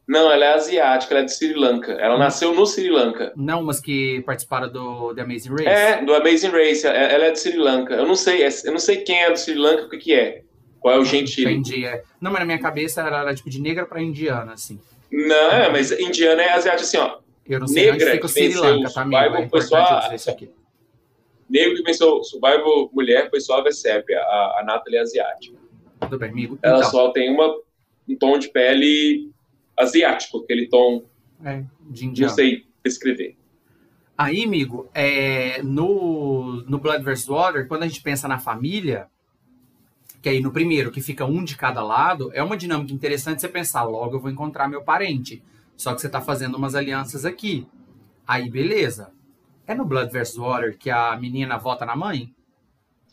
[0.09, 1.91] Não, ela é asiática, ela é de Sri Lanka.
[1.91, 2.17] Ela hum.
[2.17, 3.31] nasceu no Sri Lanka.
[3.35, 5.67] Não, mas que participaram do The Amazing Race.
[5.67, 6.87] É, do Amazing Race.
[6.87, 7.93] É, ela é de Sri Lanka.
[7.93, 10.13] Eu não sei, é, eu não sei quem é do Sri Lanka, o que, que
[10.15, 10.41] é.
[10.79, 11.51] Qual é o gentile?
[11.51, 12.01] Entendi, é.
[12.19, 14.79] Não, mas na minha cabeça ela era tipo de negra para indiana, assim.
[15.11, 17.19] Não, é, mas indiana é asiática assim, ó.
[17.47, 19.35] Eu não sei negra onde Sri Lanka, tá, amigo?
[19.35, 20.09] É foi só a...
[21.47, 25.55] Negro que venceu Survival Mulher foi só a Vecep, a, a Natalie é asiática.
[26.01, 26.57] Tudo bem, amigo.
[26.63, 26.89] Ela então.
[26.89, 27.55] só tem uma,
[28.07, 29.29] um tom de pele
[29.79, 31.05] asiático, aquele tom.
[31.43, 32.29] É, de indiano.
[32.29, 33.37] Não sei descrever.
[34.17, 37.27] Aí, amigo, é, no, no Blood vs.
[37.27, 39.07] Water, quando a gente pensa na família,
[40.21, 43.47] que aí no primeiro, que fica um de cada lado, é uma dinâmica interessante você
[43.47, 45.41] pensar, logo eu vou encontrar meu parente.
[45.77, 47.65] Só que você tá fazendo umas alianças aqui.
[48.27, 49.13] Aí, beleza.
[49.65, 50.35] É no Blood vs.
[50.35, 52.33] Water que a menina vota na mãe?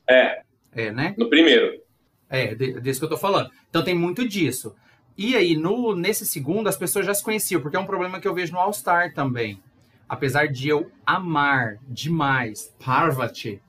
[0.09, 0.42] É.
[0.72, 1.14] É, né?
[1.16, 1.81] No primeiro.
[2.29, 3.50] É, desse que eu tô falando.
[3.70, 4.74] Então tem muito disso.
[5.16, 8.29] E aí, no, nesse segundo, as pessoas já se conheciam, porque é um problema que
[8.29, 9.62] eu vejo no All Star também.
[10.09, 13.61] Apesar de eu amar demais Parvati,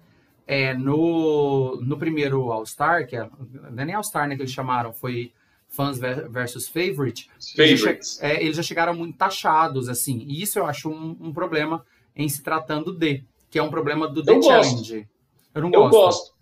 [0.45, 3.29] é, no, no primeiro All Star, que é,
[3.71, 5.31] não é nem All Star né, que eles chamaram, foi
[5.69, 7.57] fãs versus favorite, Favorites.
[7.57, 10.25] Eles, já, é, eles já chegaram muito taxados, assim.
[10.27, 14.07] E isso eu acho um, um, problema em se tratando de, que é um problema
[14.07, 14.95] do The eu Challenge.
[14.95, 15.09] Gosto.
[15.53, 15.95] Eu não gosto.
[15.95, 16.37] Eu gosto.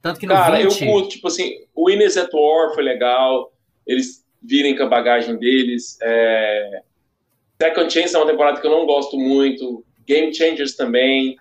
[0.00, 0.84] Tanto que no Cara, 20...
[0.84, 3.52] eu curto, tipo assim, o Winners at War foi legal,
[3.88, 5.98] eles virem com a bagagem deles.
[6.00, 6.82] É...
[7.60, 9.84] Second Chance é uma temporada que eu não gosto muito.
[10.06, 11.36] Game Changers também.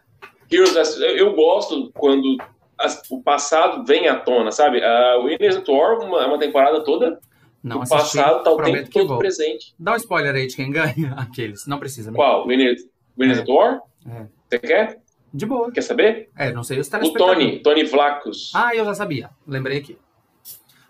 [0.51, 2.37] Heroes, eu gosto quando
[2.77, 4.79] as, o passado vem à tona, sabe?
[4.79, 7.19] Uh, Winners at War é uma, uma temporada toda.
[7.63, 9.17] Não o passado tá o tempo todo vou.
[9.19, 9.73] presente.
[9.77, 11.13] Dá um spoiler aí de quem ganha.
[11.17, 11.67] Aqueles.
[11.67, 12.11] Não precisa.
[12.11, 12.23] Mesmo.
[12.23, 12.47] Qual?
[12.47, 12.81] Winners,
[13.19, 13.41] Winners É.
[13.41, 13.81] at War?
[14.09, 14.25] É.
[14.49, 15.01] Você quer?
[15.33, 15.71] De boa.
[15.71, 16.29] Quer saber?
[16.37, 17.13] É, não sei os O.
[17.13, 18.51] Tony, Tony Vlacos.
[18.55, 19.29] Ah, eu já sabia.
[19.45, 19.97] Lembrei aqui.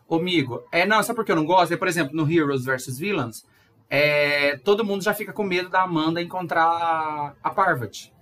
[0.10, 1.74] Amigo, é, não, sabe por que eu não gosto?
[1.74, 3.46] É, por exemplo, no Heroes vs Villains,
[3.90, 8.14] é, todo mundo já fica com medo da Amanda encontrar a Parvati.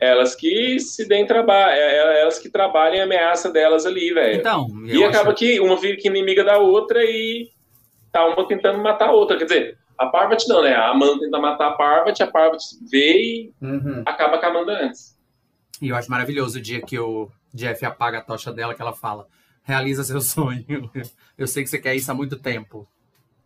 [0.00, 4.38] Elas que se deem trabalho, elas que trabalhem a ameaça delas ali, velho.
[4.38, 7.50] Então, E eu acaba acho- que uma fica inimiga da outra e
[8.12, 9.36] tá uma tentando matar a outra.
[9.36, 10.72] Quer dizer, a Parvati não, né?
[10.72, 14.02] A Amanda tenta matar a Parvati, a Parvati vê e Uhum.
[14.06, 15.18] acaba com a Amanda antes.
[15.82, 18.92] E eu acho maravilhoso o dia que o Jeff apaga a tocha dela, que ela
[18.92, 19.26] fala:
[19.68, 20.90] realiza seu sonho.
[21.36, 22.88] Eu sei que você quer isso há muito tempo.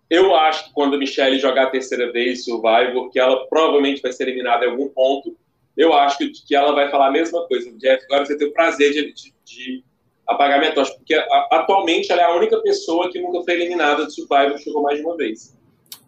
[0.08, 4.12] Eu acho que quando a Michelle jogar a terceira vez Survivor, que ela provavelmente vai
[4.12, 5.36] ser eliminada em algum ponto,
[5.76, 7.72] eu acho que, ela vai falar a mesma coisa.
[7.78, 9.84] Jeff, agora você tem o prazer de, de, de
[10.26, 14.06] apagar minha tocha, porque a- atualmente ela é a única pessoa que nunca foi eliminada
[14.06, 15.56] de Survivor chegou mais de uma vez.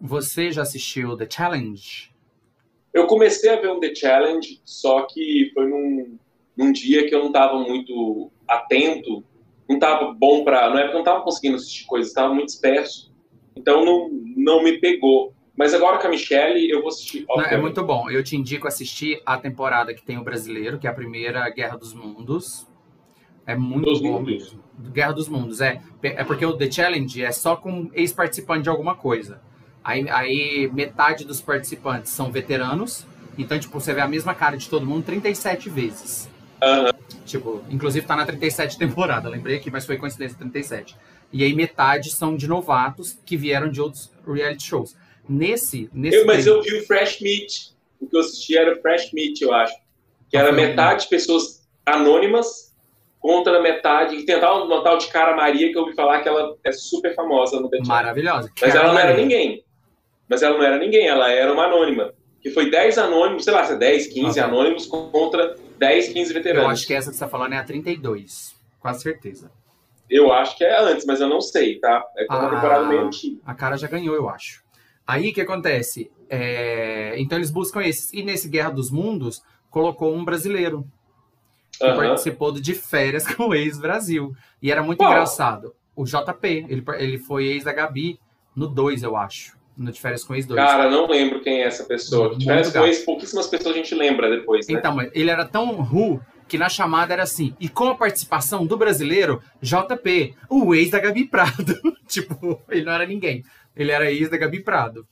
[0.01, 2.11] Você já assistiu The Challenge?
[2.93, 6.19] Eu comecei a ver um The Challenge, só que foi num,
[6.57, 9.25] num dia que eu não estava muito atento,
[9.69, 10.67] não estava bom para.
[10.67, 13.13] É porque eu não estava conseguindo assistir coisas, estava muito disperso.
[13.57, 15.33] Então não, não me pegou.
[15.57, 17.25] Mas agora com a Michelle, eu vou assistir.
[17.29, 18.11] Não, é muito bom.
[18.11, 21.77] Eu te indico assistir a temporada que tem o brasileiro, que é a primeira Guerra
[21.77, 22.67] dos Mundos.
[23.47, 24.57] É muito Dos bom Mundos?
[24.93, 25.81] Guerra dos Mundos, é.
[26.03, 29.41] É porque o The Challenge é só com ex-participante de alguma coisa.
[29.83, 33.07] Aí, aí metade dos participantes são veteranos.
[33.37, 36.29] Então, tipo, você vê a mesma cara de todo mundo 37 vezes.
[36.63, 36.94] Aham.
[37.25, 40.97] Tipo, inclusive tá na 37 temporada, lembrei aqui, mas foi coincidência 37.
[41.33, 44.95] E aí metade são de novatos que vieram de outros reality shows.
[45.29, 47.73] Nesse, nesse Eu- mas eu vi o Fresh Meat.
[48.01, 49.75] O que eu assisti era Fresh Meat, eu acho.
[50.31, 52.75] Que era Ah, metade pessoas anônimas
[53.19, 54.17] contra metade.
[54.17, 57.15] Que tentava uma tal de Cara Maria, que eu ouvi falar que ela é super
[57.15, 58.51] famosa no The maravilhosa.
[58.61, 59.23] Mas Cara ela não era Maria.
[59.23, 59.65] ninguém.
[60.29, 62.13] Mas ela não era ninguém, ela era uma anônima.
[62.41, 65.57] Que foi 10 anônimos, sei lá, se é 10, 15 Ah, anônimos contra
[65.89, 66.71] 10, 15 Eu veteranos.
[66.73, 68.55] acho que essa que você tá falando é a 32.
[68.81, 69.51] Quase certeza.
[70.09, 72.05] Eu acho que é antes, mas eu não sei, tá?
[72.17, 72.51] É uma Ah.
[72.55, 73.41] temporada meio antiga.
[73.45, 74.63] A cara já ganhou, eu acho.
[75.07, 76.11] Aí o que acontece?
[76.29, 78.13] É, Então eles buscam esses.
[78.13, 80.87] E nesse Guerra dos Mundos, colocou um brasileiro
[81.79, 81.97] que Aham.
[81.97, 84.33] participou de férias com o ex-Brasil.
[84.63, 85.11] E era muito Qual?
[85.11, 85.75] engraçado.
[85.97, 88.19] O JP, ele, ele foi ex da Gabi
[88.55, 89.57] no 2, eu acho.
[89.77, 90.61] No de férias com ex 2.
[90.61, 92.29] Cara, não lembro quem é essa pessoa.
[92.29, 92.85] Muito Que tivesse gato.
[92.85, 94.79] coisa, pouquíssimas pessoas a gente lembra depois, né?
[94.79, 97.57] Então, ele era tão ru que na chamada era assim.
[97.59, 101.75] E com a participação do brasileiro, JP, o ex da Gabi Prado.
[102.07, 103.43] tipo, ele não era ninguém.
[103.75, 105.07] Ele era ex da Gabi Prado.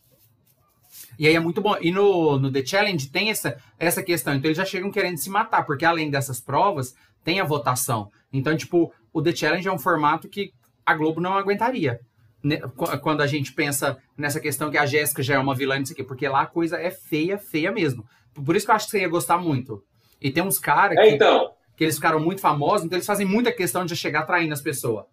[1.19, 1.77] E aí é muito bom.
[1.81, 4.35] E no, no The Challenge tem essa, essa questão.
[4.35, 6.95] Então eles já chegam querendo se matar, porque além dessas provas,
[7.25, 8.11] tem a votação.
[8.33, 10.53] Então, tipo, o The Challenge é um formato que
[10.85, 12.01] a Globo não aguentaria.
[12.43, 12.59] Né?
[12.77, 15.93] Qu- Quando a gente pensa nessa questão que a Jéssica já é uma vilã nisso
[15.93, 18.05] aqui, porque lá a coisa é feia, feia mesmo.
[18.45, 19.83] Por isso que eu acho que você ia gostar muito.
[20.21, 21.53] E tem uns caras É, que, então.
[21.77, 25.05] que eles ficaram muito famosos, então eles fazem muita questão de chegar traindo as pessoas.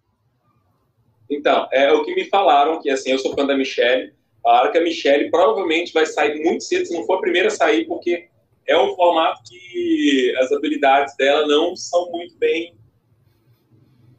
[1.28, 4.12] Então, é o que me falaram, que assim, eu sou fã da Michelle,
[4.42, 7.50] falaram que a Michelle provavelmente vai sair muito cedo, se não for a primeira a
[7.52, 8.28] sair, porque
[8.66, 12.74] é um formato que as habilidades dela não são muito bem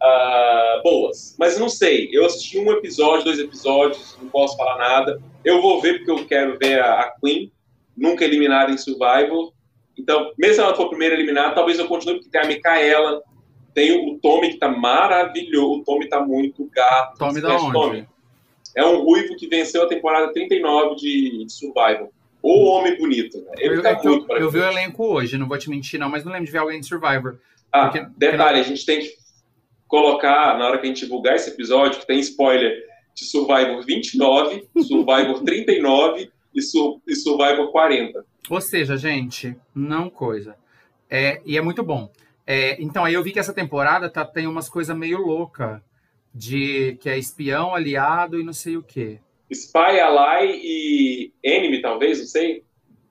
[0.02, 1.36] ah, boas.
[1.38, 5.22] Mas não sei, eu assisti um episódio, dois episódios, não posso falar nada.
[5.46, 7.52] Eu vou ver porque eu quero ver a, a Queen,
[7.96, 9.54] nunca eliminada em Survivor.
[9.98, 13.22] Então, mesmo se ela for a primeira eliminada, talvez eu continue, porque tem a Micaela,
[13.74, 17.20] tem o Tommy que tá maravilhoso, o Tommy tá muito gato.
[17.20, 17.72] Você da onde?
[17.72, 18.08] Tommy?
[18.76, 22.10] É um ruivo que venceu a temporada 39 de, de Survivor.
[22.42, 23.52] O homem bonito, né?
[23.60, 26.00] Ele eu, tá que eu, muito eu vi o elenco hoje, não vou te mentir,
[26.00, 27.38] não, mas não lembro de ver alguém de Survivor.
[27.72, 29.21] Ah, porque- detalhe, a gente tem que
[29.92, 32.82] colocar, na hora que a gente divulgar esse episódio, que tem spoiler
[33.14, 38.26] de Survivor 29, Survivor 39 e, Sur e Survivor 40.
[38.50, 40.56] Ou seja, gente, não coisa.
[41.10, 42.10] É, e é muito bom.
[42.48, 45.84] É, então, aí eu vi que essa temporada tá, tem umas coisas meio louca
[46.34, 49.20] de que é espião, aliado e não sei o quê.
[49.52, 52.64] Spy, Ally e Enemy, talvez, não sei.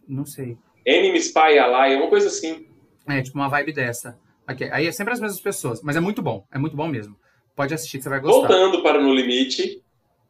[0.09, 0.57] Não sei.
[0.87, 2.67] Enemy, Spy, Ally, é uma coisa assim.
[3.07, 4.19] É, tipo uma vibe dessa.
[4.53, 6.45] Ok, Aí é sempre as mesmas pessoas, mas é muito bom.
[6.53, 7.17] É muito bom mesmo.
[7.57, 8.49] Pode assistir, você vai gostar.
[8.49, 9.83] Voltando para No Limite.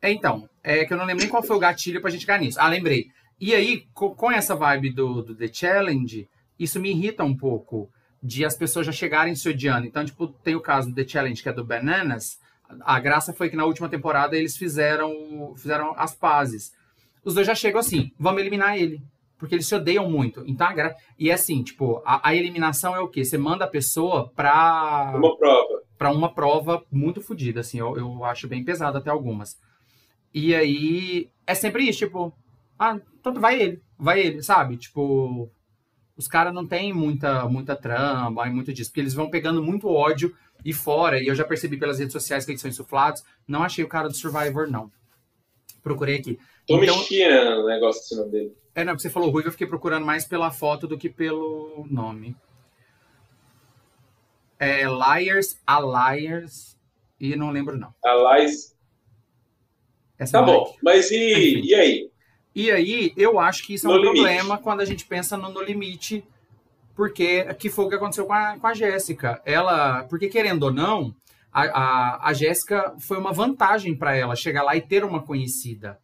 [0.03, 2.41] É, então, é que eu não lembro nem qual foi o gatilho pra gente ganhar
[2.41, 2.59] nisso.
[2.61, 3.07] Ah, lembrei.
[3.41, 6.27] E aí, co- com essa vibe do, do The Challenge,
[6.59, 7.89] isso me irrita um pouco
[8.23, 9.87] de as pessoas já chegarem se odiando.
[9.87, 12.39] Então, tipo, tem o caso do The Challenge, que é do Bananas.
[12.83, 16.73] A graça foi que na última temporada eles fizeram, fizeram as pazes.
[17.25, 19.01] Os dois já chegam assim, vamos eliminar ele.
[19.41, 20.45] Porque eles se odeiam muito.
[20.47, 20.95] Então, gra...
[21.19, 23.25] E é assim, tipo, a, a eliminação é o quê?
[23.25, 25.83] Você manda a pessoa pra Uma prova.
[25.99, 29.59] para uma prova muito fodida, assim, eu, eu acho bem pesado até algumas.
[30.33, 32.33] E aí é sempre isso, tipo,
[32.79, 34.77] ah, então vai ele, vai ele, sabe?
[34.77, 35.51] Tipo,
[36.17, 39.89] os caras não têm muita muita trama e muito disso, porque eles vão pegando muito
[39.89, 43.63] ódio e fora, e eu já percebi pelas redes sociais que eles são insuflados, não
[43.63, 44.91] achei o cara do Survivor, não.
[45.83, 46.39] Procurei aqui.
[46.67, 48.60] Tommy Então- China, o negócio assim, nome dele.
[48.75, 51.87] É, não, porque você falou ruivo, eu fiquei procurando mais pela foto do que pelo
[51.91, 52.37] nome.
[54.59, 56.77] É Liars, a Liars,
[57.19, 57.95] e não lembro não.
[58.05, 58.77] A Lies.
[60.19, 60.63] Essa Tá é bom.
[60.65, 60.79] aqui.
[60.83, 61.67] Mas e, Enfim.
[61.69, 62.11] e aí?
[62.55, 64.23] E aí, eu acho que isso é um No limite.
[64.23, 66.23] problema quando a gente pensa no, no limite,
[66.95, 69.41] porque que foi o que aconteceu com a, com a Jéssica.
[69.47, 71.15] Ela, porque querendo ou não,
[71.53, 75.99] a, a, a Jéssica foi uma vantagem pra ela chegar lá e ter uma conhecida.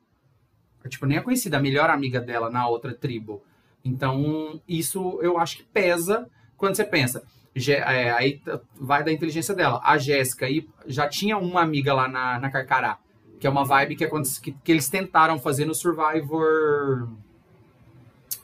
[0.88, 3.42] Tipo, nem a conhecida, a melhor amiga dela na outra tribo.
[3.85, 7.22] Então, isso eu acho que pesa quando você pensa.
[7.68, 8.40] É, aí
[8.79, 9.81] vai da inteligência dela.
[9.83, 10.46] A Jéssica
[10.87, 12.99] já tinha uma amiga lá na, na Carcará,
[13.40, 17.09] que é uma vibe que, aconte- que, que eles tentaram fazer no Survivor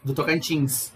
[0.04, 0.92] do Tocantins.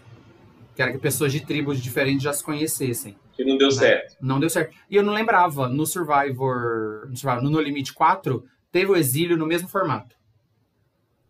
[0.75, 3.17] Que era que pessoas de tribos diferentes já se conhecessem.
[3.35, 3.75] Que não deu Né?
[3.75, 4.17] certo.
[4.21, 4.75] Não deu certo.
[4.91, 9.37] E eu não lembrava, no Survivor, no, Survivor, no No Limite 4, teve o exílio
[9.37, 10.15] no mesmo formato.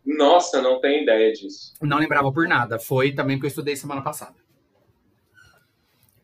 [0.07, 1.75] Nossa, não tenho ideia disso.
[1.83, 2.79] Não lembrava por nada.
[2.79, 4.37] Foi também porque eu estudei semana passada.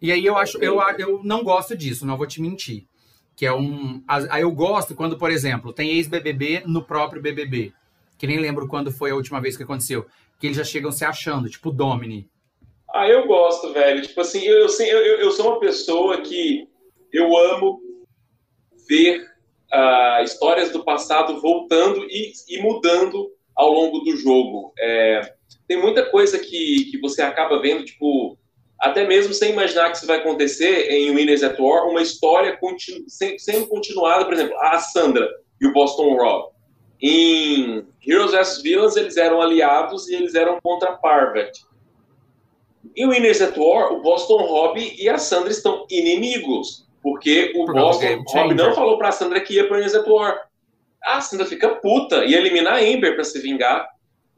[0.01, 2.87] E aí eu acho, eu, eu não gosto disso, não vou te mentir.
[3.35, 4.03] Que é um.
[4.07, 7.73] Aí eu gosto quando, por exemplo, tem ex-BBB no próprio BBB.
[8.19, 10.07] Que nem lembro quando foi a última vez que aconteceu.
[10.39, 12.29] Que eles já chegam se achando, tipo Domini.
[12.93, 14.03] Ah, eu gosto, velho.
[14.03, 16.69] Tipo assim, eu, eu, eu, sou uma pessoa que
[17.13, 17.81] eu amo
[18.87, 19.25] ver
[19.73, 24.73] ah, histórias do passado voltando e, e mudando ao longo do jogo.
[24.79, 25.35] É,
[25.69, 28.37] tem muita coisa que, que você acaba vendo, tipo,
[28.79, 33.05] até mesmo sem imaginar que isso vai acontecer em Winners at War, uma história continu,
[33.09, 35.29] sem- sendo continuada, por exemplo, a Sandra
[35.61, 36.53] e o Boston Rob.
[37.01, 41.51] Em Heroes vs Villains, eles eram aliados e eles eram contra Parvet.
[42.97, 46.87] Em Winners at War, o Boston Rob e a Sandra estão inimigos.
[47.03, 50.41] Porque o Boston Rob não falou pra Sandra que ia pro Winners at War.
[51.05, 53.89] A Sandra fica puta e elimina a Amber pra se vingar.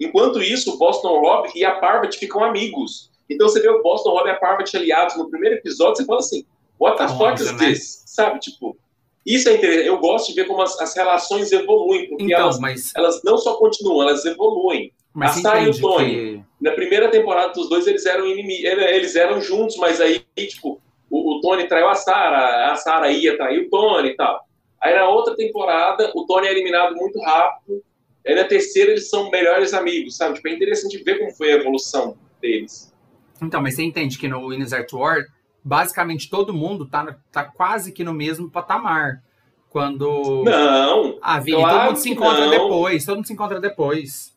[0.00, 3.10] Enquanto isso, o Boston Rob e a Parvati ficam amigos.
[3.30, 6.18] Então você vê o Boston Rob e a Parvati aliados no primeiro episódio, você fala
[6.18, 6.44] assim,
[6.78, 8.02] what the fuck is this?
[8.06, 8.76] Sabe, tipo,
[9.24, 9.86] isso é interessante.
[9.86, 13.38] Eu gosto de ver como as, as relações evoluem, porque Então, elas, mas, elas não
[13.38, 14.92] só continuam, elas evoluem.
[15.12, 16.10] mas a Sarah e o Tony.
[16.10, 16.42] que.
[16.60, 21.36] Na primeira temporada dos dois, eles eram inimigos, eles eram juntos, mas aí, tipo, o,
[21.36, 24.44] o Tony traiu a Sarah, a Sarah ia trair o Tony e tal.
[24.84, 27.82] Aí na outra temporada, o Tony é eliminado muito rápido.
[28.26, 30.34] Aí na terceira, eles são melhores amigos, sabe?
[30.34, 32.92] Tipo, é interessante ver como foi a evolução deles.
[33.42, 35.24] Então, mas você entende que no Winners at War,
[35.62, 39.22] basicamente todo mundo tá, tá quase que no mesmo patamar.
[39.70, 40.44] Quando.
[40.44, 42.50] Não, Ah, Vini, Claro todo mundo se encontra não.
[42.50, 43.04] depois.
[43.04, 44.36] Todo mundo se encontra depois.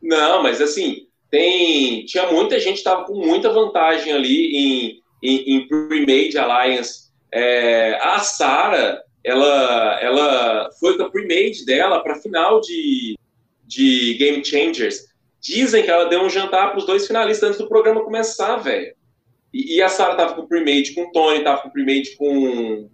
[0.00, 5.56] não, mas assim, tem, tinha muita gente que tava com muita vantagem ali em, em,
[5.56, 7.10] em Pre-Made Alliance.
[7.32, 13.16] É, a Sarah, ela, ela foi com a Pre-Made dela para final de,
[13.66, 15.08] de Game Changers.
[15.40, 18.94] Dizem que ela deu um jantar para os dois finalistas antes do programa começar, velho.
[19.52, 22.88] E, e a Sarah tava com Pre-Made com o Tony, tava com Pre-Made com.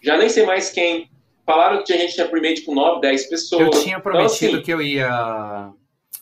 [0.00, 1.10] Já nem sei mais quem.
[1.44, 3.62] Falaram que a gente tinha Pre-Made com 9, 10 pessoas.
[3.62, 5.72] Eu tinha prometido Então, assim, que eu ia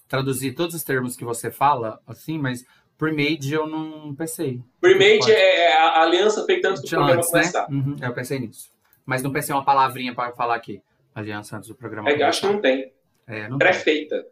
[0.08, 2.64] traduzir todos os termos que você fala, assim, mas
[2.98, 4.60] pre-made eu não pensei.
[4.80, 5.32] Pre-made Pode.
[5.32, 7.40] é a aliança feita antes do programa antes, né?
[7.40, 7.70] começar.
[7.70, 8.70] Uhum, eu pensei nisso.
[9.04, 10.82] Mas não pensei uma palavrinha para falar aqui.
[11.14, 12.92] Aliança antes do programa É eu acho que não tem.
[13.26, 13.58] É, não tem.
[13.58, 14.26] Pré-feita.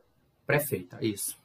[0.47, 1.37] Pré-feita, isso.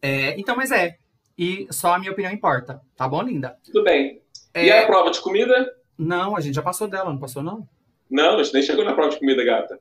[0.00, 0.98] É, então, mas é.
[1.36, 2.80] E só a minha opinião importa.
[2.96, 3.56] Tá bom, linda?
[3.64, 4.20] Tudo bem.
[4.52, 5.74] É, E a prova de comida?
[5.96, 7.66] Não, a gente já passou dela, não passou, não?
[8.10, 9.78] Não, a gente nem chegou na prova de comida, gata.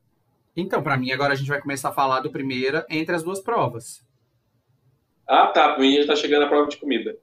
[0.55, 3.39] Então, pra mim, agora a gente vai começar a falar do primeira entre as duas
[3.39, 4.03] provas.
[5.27, 5.73] Ah, tá.
[5.73, 7.15] Pra mim já tá chegando a prova de comida.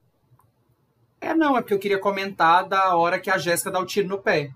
[1.21, 4.09] É, não, é porque eu queria comentar da hora que a Jéssica dá o tiro
[4.09, 4.51] no pé.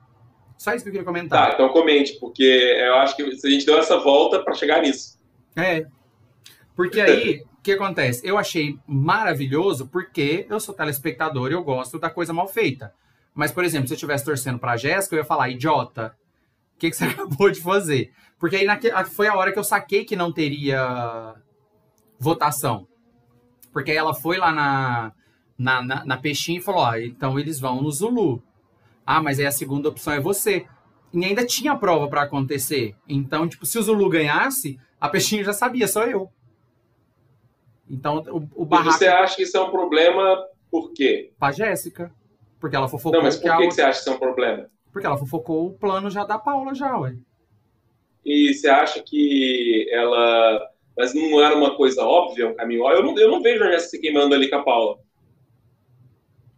[0.58, 1.46] Só isso que eu queria comentar.
[1.46, 5.16] Tá, então comente, porque eu acho que a gente deu essa volta pra chegar nisso.
[5.54, 5.86] É.
[6.74, 8.26] Porque aí, o que acontece?
[8.26, 12.92] Eu achei maravilhoso porque eu sou telespectador e eu gosto da coisa mal feita.
[13.32, 16.12] Mas, por exemplo, se eu estivesse torcendo pra Jéssica, eu ia falar idiota.
[16.74, 18.10] O que, que você acabou de fazer?
[18.36, 21.36] Porque aí naque, foi a hora que eu saquei que não teria
[22.18, 22.88] votação.
[23.72, 25.12] Porque aí ela foi lá na,
[25.56, 28.42] na, na, na peixinha e falou: Ó, então eles vão no Zulu.
[29.10, 30.66] Ah, mas aí a segunda opção é você.
[31.14, 32.94] E ainda tinha prova para acontecer.
[33.08, 36.30] Então, tipo, se o Zulu ganhasse, a peixinha já sabia, só eu.
[37.88, 38.90] Então, o, o barraco...
[38.90, 41.32] E você acha que isso é um problema por quê?
[41.38, 42.12] Pra Jéssica.
[42.60, 43.16] Porque ela fofocou...
[43.16, 44.68] Não, mas por que, que, você acha que isso é um problema?
[44.92, 47.16] Porque ela fofocou o plano já da Paula, já, ué.
[48.26, 50.68] E você acha que ela...
[50.94, 52.98] Mas não era uma coisa óbvia, um caminho óbvio?
[52.98, 54.98] Eu não, eu não vejo a Jéssica se queimando ali com a Paula.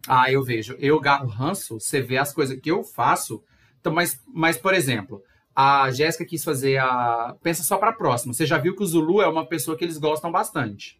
[0.07, 0.75] Ah, eu vejo.
[0.79, 3.43] Eu garro ranço, você vê as coisas que eu faço.
[3.79, 5.21] Então, mas, mas, por exemplo,
[5.55, 7.35] a Jéssica quis fazer a.
[7.41, 8.33] Pensa só para a próxima.
[8.33, 10.99] Você já viu que o Zulu é uma pessoa que eles gostam bastante.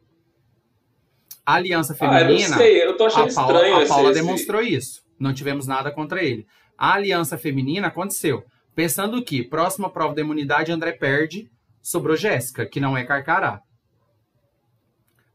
[1.45, 2.27] A aliança feminina.
[2.27, 3.83] Ah, eu não sei, eu tô achando a Paula, estranho.
[3.83, 4.21] A Paula esse...
[4.21, 5.01] demonstrou isso.
[5.19, 6.45] Não tivemos nada contra ele.
[6.77, 8.43] A aliança feminina aconteceu.
[8.75, 11.49] Pensando que, próxima prova da imunidade, André perde,
[11.81, 13.61] sobrou Jéssica, que não é Carcará.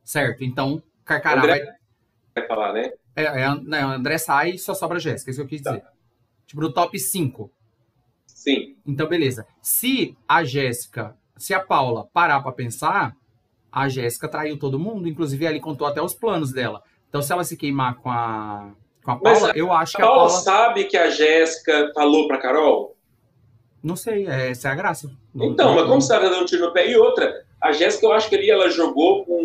[0.04, 0.42] Certo?
[0.42, 1.74] Então, Carcará André vai.
[2.34, 2.90] Vai falar, né?
[3.16, 5.80] É, é, não, André sai e só sobra Jéssica, é isso que eu quis dizer.
[5.80, 5.90] Tá.
[6.46, 7.50] Tipo, no top 5.
[8.26, 8.76] Sim.
[8.86, 9.46] Então, beleza.
[9.62, 13.16] Se a Jéssica, se a Paula parar para pensar,
[13.72, 16.82] a Jéssica traiu todo mundo, inclusive ele contou até os planos dela.
[17.08, 20.06] Então, se ela se queimar com a, com a Paula, Mas eu acho que a
[20.06, 20.28] Paula...
[20.28, 22.94] sabe que a Jéssica falou pra Carol?
[23.82, 25.10] Não sei, é, essa é a graça.
[25.34, 26.90] Então, mas como você tá dando um tiro no pé?
[26.90, 29.44] E outra, a Jéssica, eu acho que ali ela jogou com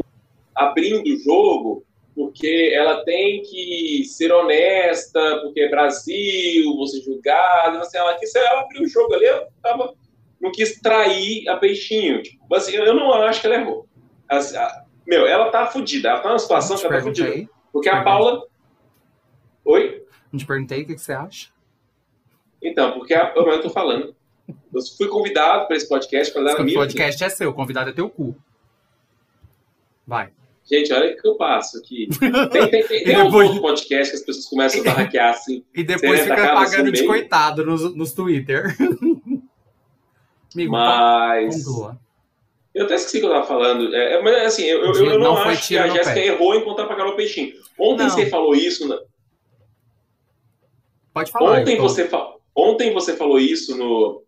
[0.56, 7.98] abrindo o jogo porque ela tem que ser honesta, porque é Brasil, você julgado, assim,
[7.98, 9.94] ela quis, ela abriu o jogo ali, ela tava,
[10.40, 12.22] não quis trair a peixinho.
[12.22, 13.88] Tipo, assim, eu não acho que ela errou.
[14.28, 17.50] Assim, a, meu, ela tá fodida, ela tá numa situação que ela tá fodida.
[17.72, 18.46] Porque a Paula.
[19.64, 20.04] Oi?
[20.32, 21.50] Não te perguntei o que, que você acha.
[22.62, 24.16] Então, porque a, eu tô falando.
[24.48, 27.94] Eu fui convidado para esse podcast para dar O podcast é seu, o convidado é
[27.94, 28.36] teu cu.
[30.06, 30.32] Vai.
[30.72, 32.08] Gente, olha o que eu passo aqui.
[32.50, 33.50] Tem, tem, tem, tem depois...
[33.50, 35.66] um podcast que as pessoas começam a barraquear assim.
[35.76, 38.74] E depois fica pagando de coitado nos, nos Twitter.
[40.56, 41.66] Amigo, mas.
[41.66, 42.00] Conclua.
[42.74, 43.94] Eu até esqueci o que eu tava falando.
[43.94, 46.64] É, é mas assim, eu, eu, eu não, não acho que a Jéssica errou em
[46.64, 47.54] contar pra Carol Peixinho.
[47.78, 48.10] Ontem não.
[48.10, 48.88] você falou isso.
[48.88, 48.98] Na...
[51.14, 51.60] Pode falar.
[51.60, 52.34] Ontem você, fa...
[52.56, 54.24] Ontem você falou isso no,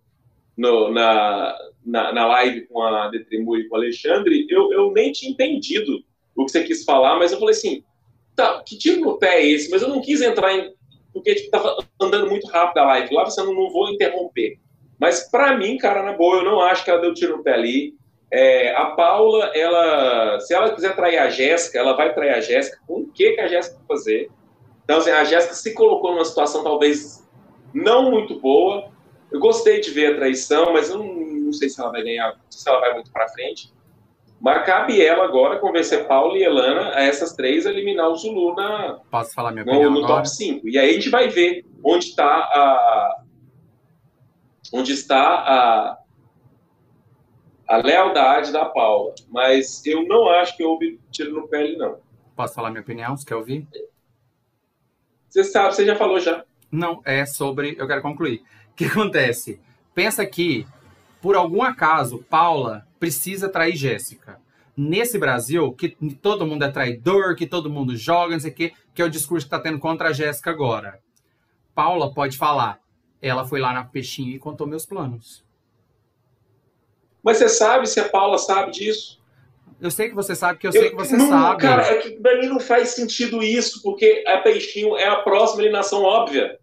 [0.58, 4.46] no, na, na, na live com a Detremur e com o Alexandre.
[4.50, 6.04] Eu, eu nem tinha entendido
[6.36, 7.84] o que você quis falar, mas eu falei assim,
[8.36, 9.70] tá, que tiro no pé é esse?
[9.70, 10.74] Mas eu não quis entrar em.
[11.12, 13.14] Porque tipo, tava andando muito rápido a live.
[13.14, 14.58] Lá você não, vou interromper.
[15.00, 17.54] Mas para mim, cara, na boa, eu não acho que ela deu tiro no pé
[17.54, 17.96] ali.
[18.32, 22.80] É, a Paula, ela, se ela quiser trair a Jéssica, ela vai trair a Jéssica.
[22.88, 24.32] O que, que a Jéssica vai fazer?
[24.84, 27.24] Então, assim, a Jéssica se colocou numa situação talvez
[27.74, 28.92] não muito boa.
[29.32, 32.36] Eu gostei de ver a traição, mas eu não, não sei se ela vai ganhar,
[32.50, 33.72] se ela vai muito para frente.
[34.44, 39.00] Mas cabe ela agora convencer Paulo e Elana a essas três eliminar o Zulu na,
[39.10, 40.68] Posso falar minha no, no top 5.
[40.68, 43.24] E aí a gente vai ver onde está a.
[44.74, 45.98] Onde está a,
[47.70, 49.16] a lealdade da Paula.
[49.30, 52.00] Mas eu não acho que houve tiro no pele, não.
[52.36, 53.16] Posso falar minha opinião?
[53.16, 53.66] Você quer ouvir?
[55.30, 56.44] Você sabe, você já falou já.
[56.70, 57.78] Não, é sobre.
[57.80, 58.44] Eu quero concluir.
[58.72, 59.62] O que acontece?
[59.96, 60.68] Pensa que,
[61.22, 64.40] por algum acaso, Paula precisa trair Jéssica.
[64.78, 65.90] Nesse Brasil, que
[66.22, 69.10] todo mundo é traidor, que todo mundo joga, não sei o quê, que é o
[69.10, 71.02] discurso que está tendo contra a Jéssica agora.
[71.76, 72.80] Paula pode falar.
[73.22, 75.44] Ela foi lá na peixinha e contou meus planos.
[77.22, 79.22] Mas você sabe se a Paula sabe disso?
[79.82, 81.62] Eu sei que você sabe, que eu, eu sei que você não, sabe.
[81.62, 85.62] Cara, é que pra mim não faz sentido isso, porque a Peixinho é a próxima
[85.62, 86.58] eliminação óbvia.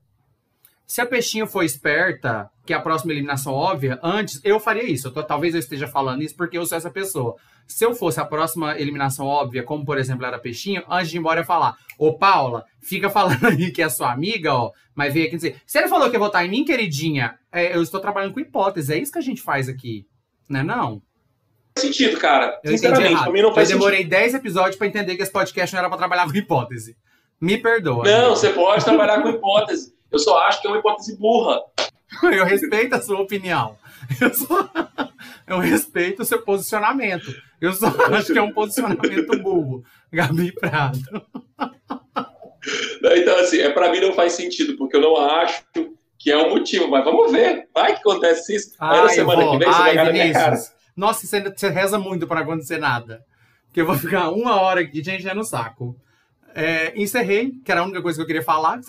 [0.91, 5.07] Se a Peixinho for esperta, que é a próxima eliminação óbvia, antes eu faria isso.
[5.07, 7.37] Eu tô, talvez eu esteja falando isso porque eu sou essa pessoa.
[7.65, 11.21] Se eu fosse a próxima eliminação óbvia, como por exemplo era Peixinho, antes de ir
[11.21, 15.29] embora eu falar: Ô Paula, fica falando aí que é sua amiga, ó, mas veio
[15.29, 18.35] aqui dizer: Se ele falou que ia votar em mim, queridinha, é, eu estou trabalhando
[18.35, 20.05] com hipótese, é isso que a gente faz aqui.
[20.49, 21.01] Não é não?
[21.79, 22.59] Faz sentido, cara.
[22.65, 25.73] Eu Sinceramente, pra mim não faz Eu demorei 10 episódios para entender que esse podcast
[25.73, 26.97] não era para trabalhar com hipótese.
[27.41, 28.03] Me perdoa.
[28.03, 30.00] Não, você pode trabalhar com hipótese.
[30.11, 31.61] Eu só acho que é uma hipótese burra.
[32.23, 33.79] Eu respeito a sua opinião.
[34.21, 34.69] Eu, só...
[35.47, 37.33] eu respeito o seu posicionamento.
[37.61, 39.85] Eu só acho que é um posicionamento burro.
[40.13, 40.99] Gabi Prado.
[43.03, 45.63] Então, assim, é, para mim não faz sentido, porque eu não acho
[46.19, 47.69] que é o um motivo, mas vamos ver.
[47.73, 48.75] Vai que acontece isso.
[48.79, 49.53] Ai, Aí na semana vou.
[49.53, 50.57] que vem você Ai, vai na minha cara.
[50.97, 53.25] Nossa, você, você reza muito para acontecer nada.
[53.67, 55.97] Porque eu vou ficar uma hora aqui te enchendo o saco.
[56.55, 58.81] É, encerrei, que era a única coisa que eu queria falar,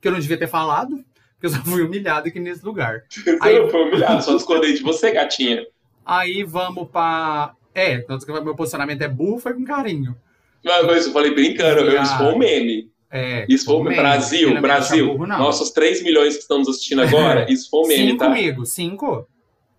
[0.00, 0.90] que eu não devia ter falado.
[1.34, 3.02] porque eu só fui humilhado aqui nesse lugar.
[3.08, 5.64] Você Aí- não foi humilhado, só discordei de você, gatinha.
[6.04, 7.54] Aí vamos pra.
[7.74, 10.16] É, tanto que meu posicionamento é burro, foi com carinho.
[10.64, 12.90] Mas mas eu falei brincando, eu, isso foi um meme.
[13.12, 13.96] É, Isso foi um meme.
[13.96, 15.06] Brasil, Brasil.
[15.08, 15.26] burro.
[15.26, 18.26] Nossos 3 milhões que estão nos assistindo agora, isso foi um meme, Cinco tá?
[18.26, 19.26] comigo, cinco.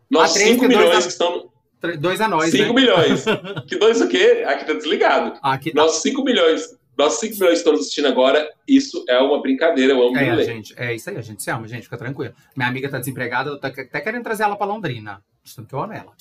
[0.09, 1.49] Nossos Ah, três 5 que dois milhões a- que estão.
[1.79, 2.81] Tre- Dois a nós, 5 né?
[2.81, 3.25] milhões.
[3.67, 4.43] Que dois o quê?
[4.45, 5.39] Aqui tá desligado.
[5.41, 5.81] Aqui tá.
[5.81, 6.61] Nossos 5 milhões.
[6.97, 10.43] Nossos 5 milhões que estão nos assistindo agora, isso é uma brincadeira, eu amo É,
[10.43, 12.33] gente, é isso aí, a gente se ama, gente, fica tranquilo.
[12.55, 15.23] Minha amiga tá desempregada, eu tô até querendo trazer ela pra Londrina.
[15.43, 16.11] De tanto que eu amo ela.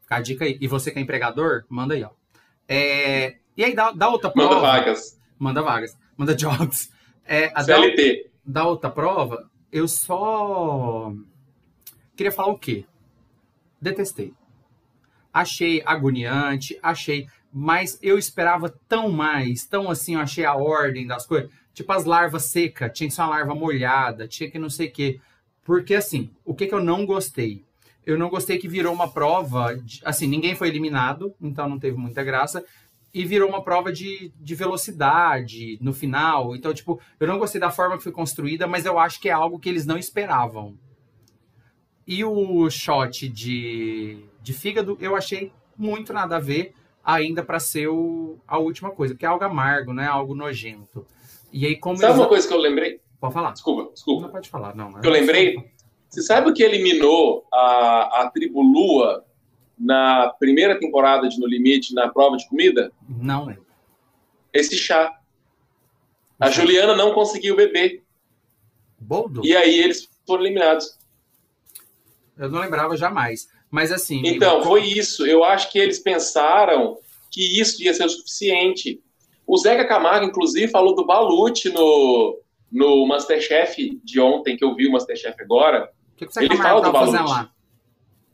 [0.00, 0.56] Fica a dica aí.
[0.60, 2.10] E você que é empregador, manda aí, ó.
[2.68, 4.54] É, E aí, dá, dá outra prova.
[4.54, 5.20] Manda vagas.
[5.38, 5.98] Manda vagas.
[6.16, 6.90] Manda jobs.
[7.26, 8.30] É, a da, CLT.
[8.44, 11.12] da outra prova, eu só.
[12.16, 12.84] Queria falar o quê?
[13.80, 14.32] Detestei.
[15.32, 17.26] Achei agoniante, achei.
[17.52, 21.50] Mas eu esperava tão mais, tão assim, eu achei a ordem das coisas.
[21.74, 24.92] Tipo, as larvas secas, tinha que ser uma larva molhada, tinha que não sei o
[24.92, 25.20] quê.
[25.64, 27.64] Porque, assim, o que, que eu não gostei?
[28.04, 29.76] Eu não gostei que virou uma prova.
[29.76, 32.64] de- assim, ninguém foi eliminado, então não teve muita graça.
[33.12, 36.54] E virou uma prova de, de velocidade no final.
[36.54, 39.32] Então, tipo, eu não gostei da forma que foi construída, mas eu acho que é
[39.32, 40.76] algo que eles não esperavam.
[42.06, 46.74] E o shot de, de fígado, eu achei muito nada a ver,
[47.04, 51.06] ainda para ser o, a última coisa, porque é algo amargo, não é algo nojento.
[51.52, 53.00] E aí, como Sabe eles- uma coisa que eu lembrei?
[53.20, 53.52] Pode falar.
[53.52, 54.22] Desculpa, desculpa.
[54.22, 54.92] Não pode falar, não.
[55.00, 55.70] que eu lembrei?
[56.08, 59.24] Você sabe o que eliminou a, a tribo Lua
[59.78, 62.90] na primeira temporada de No Limite na prova de comida?
[63.08, 63.66] Não lembro.
[64.52, 65.16] Esse chá.
[66.38, 68.02] A Juliana não conseguiu beber.
[68.98, 69.42] Boldo?
[69.44, 70.98] E aí eles foram eliminados.
[72.36, 73.48] Eu não lembrava jamais.
[73.70, 74.22] Mas assim.
[74.24, 75.26] Então, foi isso.
[75.26, 76.98] Eu acho que eles pensaram
[77.30, 79.00] que isso ia ser o suficiente.
[79.46, 82.40] O Zeca Camargo, inclusive, falou do Balute no,
[82.70, 85.90] no Masterchef de ontem, que eu vi o Masterchef agora.
[86.12, 87.50] O que, que você ele fala do lá?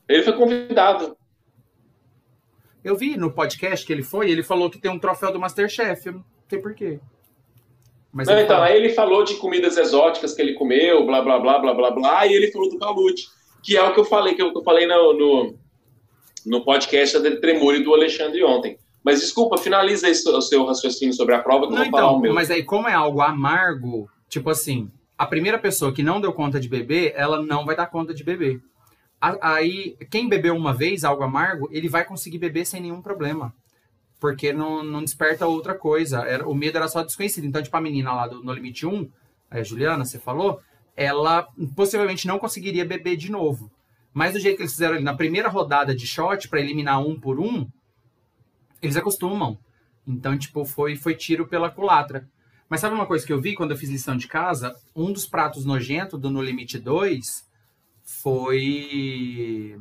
[0.09, 1.17] Ele foi convidado.
[2.83, 6.07] Eu vi no podcast que ele foi, ele falou que tem um troféu do Masterchef.
[6.07, 7.01] Eu não sei porquê.
[8.13, 11.39] Mas Não, então, fala- aí ele falou de comidas exóticas que ele comeu, blá, blá,
[11.39, 13.29] blá, blá, blá, blá, e ele falou do Balute,
[13.67, 15.55] que é o que eu falei, que eu, que eu falei no, no,
[16.47, 18.79] no podcast da Tremore do Alexandre ontem.
[19.03, 22.07] Mas desculpa, finaliza aí o seu raciocínio sobre a prova, que eu Não, vou falar
[22.07, 22.33] o então, meu.
[22.35, 24.89] mas aí, como é algo amargo, tipo assim,
[25.19, 28.23] a primeira pessoa que não deu conta de beber, ela não vai dar conta de
[28.23, 28.61] beber.
[29.21, 33.53] Aí, quem bebeu uma vez algo amargo, ele vai conseguir beber sem nenhum problema.
[34.21, 36.21] Porque não, não desperta outra coisa.
[36.21, 37.47] Era, o medo era só desconhecido.
[37.47, 39.11] Então, tipo, a menina lá do No Limite 1,
[39.51, 40.61] a Juliana, você falou,
[40.97, 43.71] ela possivelmente não conseguiria beber de novo.
[44.13, 47.21] Mas do jeito que eles fizeram ali na primeira rodada de shot, para eliminar um
[47.21, 47.69] por um,
[48.81, 49.59] eles acostumam.
[50.07, 52.27] Então, tipo, foi, foi tiro pela culatra.
[52.69, 54.75] Mas sabe uma coisa que eu vi quando eu fiz lição de casa?
[54.95, 57.47] Um dos pratos nojentos do No Limite 2
[58.03, 59.79] foi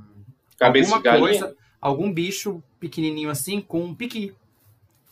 [0.58, 1.40] Cabeça de alguma galinha?
[1.40, 4.34] coisa, algum bicho pequenininho assim com um piqui.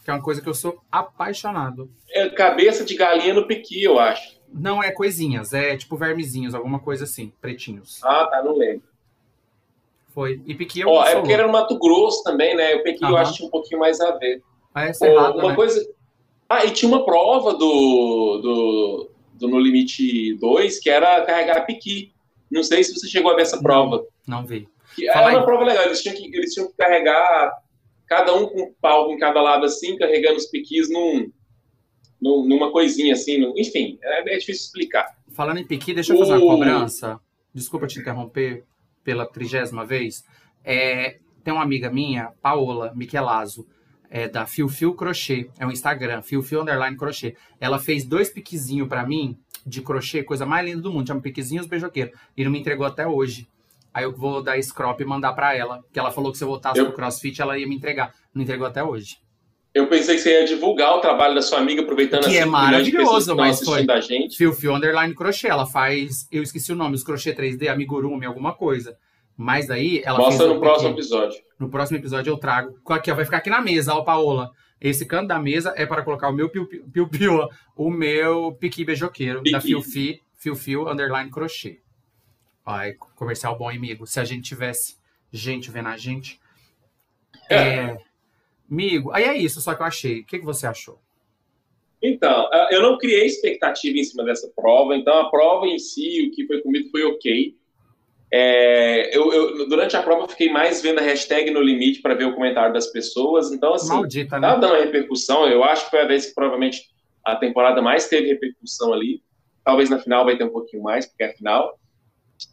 [0.04, 1.90] Que é uma coisa que eu sou apaixonado.
[2.10, 4.38] É cabeça de galinha no piqui, eu acho.
[4.54, 8.00] Não é coisinhas, é tipo vermezinhos, alguma coisa assim, pretinhos.
[8.04, 8.84] Ah, tá, não lembro.
[10.10, 10.40] Foi.
[10.46, 12.76] E piqui eu Ó, é porque era no Mato Grosso também, né?
[12.76, 13.18] O piqui eu Aham.
[13.18, 14.44] acho que tinha um pouquinho mais a ver.
[14.74, 15.56] Ah, é cerrado, uma né?
[15.56, 15.90] coisa...
[16.48, 22.14] Ah, e tinha uma prova do, do, do No Limite 2 que era carregar piqui.
[22.52, 24.06] Não sei se você chegou a ver essa prova.
[24.28, 24.70] Não vi.
[24.96, 25.86] Que Fala era uma prova legal.
[25.86, 27.52] Eles tinham, que, eles tinham que carregar
[28.06, 31.32] cada um com um palco em cada lado assim, carregando os piquis num,
[32.24, 33.38] num- numa coisinha assim.
[33.40, 35.06] num- enfim, é, é difícil explicar.
[35.34, 37.20] Falando em piqui, deixa eu fazer uma O- cobrança.
[37.54, 38.64] Desculpa te interromper
[39.04, 40.24] pela trigésima vez.
[40.64, 43.68] É, tem uma amiga minha, Paola Michelazzo,
[44.10, 45.50] é da Fio Fio Crochê.
[45.60, 47.36] É um Instagram, Fio Fio Underline Crochê.
[47.60, 51.08] Ela fez dois piquezinhos pra mim, de crochê, coisa mais linda do mundo.
[51.08, 52.14] Chama piquezinhos beijoqueiros.
[52.38, 53.48] E não me entregou até hoje.
[53.94, 55.84] Aí eu vou dar esse crop e mandar pra ela.
[55.92, 58.14] Que ela falou que se eu voltasse Eu- pro CrossFit, ela ia me entregar.
[58.34, 59.18] Não entregou até hoje.
[59.74, 62.44] Eu pensei que você ia divulgar o trabalho da sua amiga, aproveitando Que as é
[62.44, 63.96] 5 milhões de pessoas maravilhoso, mas foi.
[63.96, 64.38] a gente.
[64.38, 65.48] Fio Fio Underline Crochê.
[65.48, 66.28] Ela faz.
[66.32, 68.96] Eu esqueci o nome, os crochê 3D, amigurumi, alguma coisa.
[69.36, 71.02] Mas aí ela Mostra no o próximo piqui.
[71.02, 71.42] episódio.
[71.58, 72.78] No próximo episódio eu trago.
[72.88, 74.52] Aqui, ó, vai ficar aqui na mesa, ó, Paola.
[74.80, 79.58] Esse canto da mesa é para colocar o meu piu-piu, o meu piqui beijoqueiro da
[79.60, 79.68] Piqui.
[79.68, 81.80] Fio Fi, Fio Fio Underline Crochê.
[82.66, 84.06] Ai, comercial bom, amigo.
[84.06, 84.98] Se a gente tivesse
[85.32, 86.40] gente vendo a gente.
[87.50, 87.98] É.
[88.74, 90.22] Amigo, aí é isso, só que eu achei.
[90.22, 91.00] O que, que você achou?
[92.02, 96.28] Então, ah, eu não criei expectativa em cima dessa prova, então a prova em si,
[96.28, 97.56] o que foi comido foi ok.
[98.32, 102.26] É, eu, eu- durante a prova fiquei mais vendo a hashtag no limite para ver
[102.26, 104.48] o comentário das pessoas, então assim, Maldita, né?
[104.48, 106.82] tá dando repercussão, eu acho que foi a vez que provavelmente
[107.24, 109.22] a temporada mais teve repercussão ali.
[109.64, 111.80] Talvez na final vai ter um pouquinho mais, porque é final.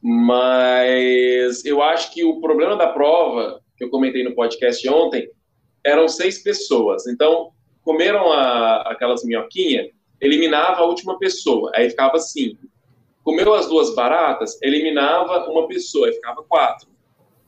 [0.02, 5.28] Mas eu acho que o problema da prova, que eu comentei no podcast ontem,
[5.84, 7.06] eram seis pessoas.
[7.06, 7.52] Então,
[7.82, 9.88] comeram a, aquelas minhoquinhas,
[10.20, 12.68] eliminava a última pessoa, aí ficava cinco.
[13.22, 16.88] Comeu as duas baratas, eliminava uma pessoa, aí ficava quatro.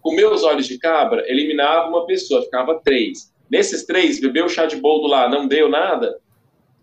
[0.01, 3.33] Comeu os olhos de cabra, eliminava uma pessoa, ficava três.
[3.51, 6.19] Nesses três, bebeu o chá de boldo lá, não deu nada,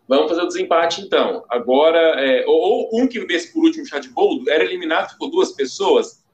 [0.09, 1.45] Vamos fazer o desempate então.
[1.47, 5.29] Agora, é, ou, ou, um que bebesse por último chá de boldo, era eliminado, ficou
[5.29, 6.25] duas pessoas,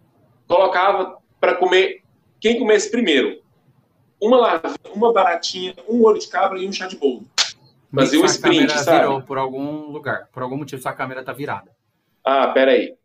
[0.48, 2.02] colocava para comer
[2.40, 3.42] quem comesse primeiro.
[4.22, 7.28] Uma larvinha, uma baratinha, um olho de cabra e um chá de boldo.
[7.94, 9.00] Fazia um sprint, sabe?
[9.00, 10.28] Virou por algum lugar.
[10.32, 11.72] Por algum motivo, sua câmera tá virada.
[12.24, 12.96] Ah, peraí.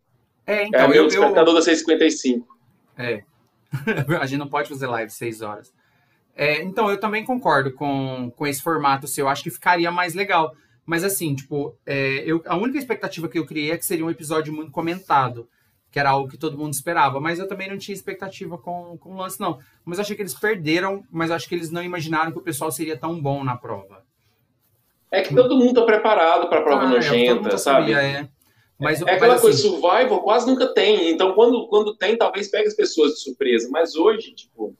[0.47, 0.81] É, então.
[0.81, 1.55] É meu eu, despertador eu...
[1.55, 2.47] da 655.
[2.99, 3.23] É.
[4.21, 5.73] a gente não pode fazer live 6 horas.
[6.35, 9.29] É, então, eu também concordo com, com esse formato seu.
[9.29, 10.55] Acho que ficaria mais legal.
[10.85, 14.11] Mas, assim, tipo, é, eu, a única expectativa que eu criei é que seria um
[14.11, 15.49] episódio muito comentado,
[15.91, 17.21] que era algo que todo mundo esperava.
[17.21, 19.59] Mas eu também não tinha expectativa com, com o lance, não.
[19.85, 22.71] Mas eu achei que eles perderam, mas acho que eles não imaginaram que o pessoal
[22.71, 24.05] seria tão bom na prova.
[25.11, 27.93] É que todo mundo tá preparado para a prova ah, é, nojenta, é, sabe?
[27.93, 28.29] Sabia, é.
[28.79, 31.11] Mas, é aquela mas, coisa, assim, survival quase nunca tem.
[31.11, 33.69] Então, quando, quando tem, talvez pegue as pessoas de surpresa.
[33.71, 34.75] Mas hoje, tipo,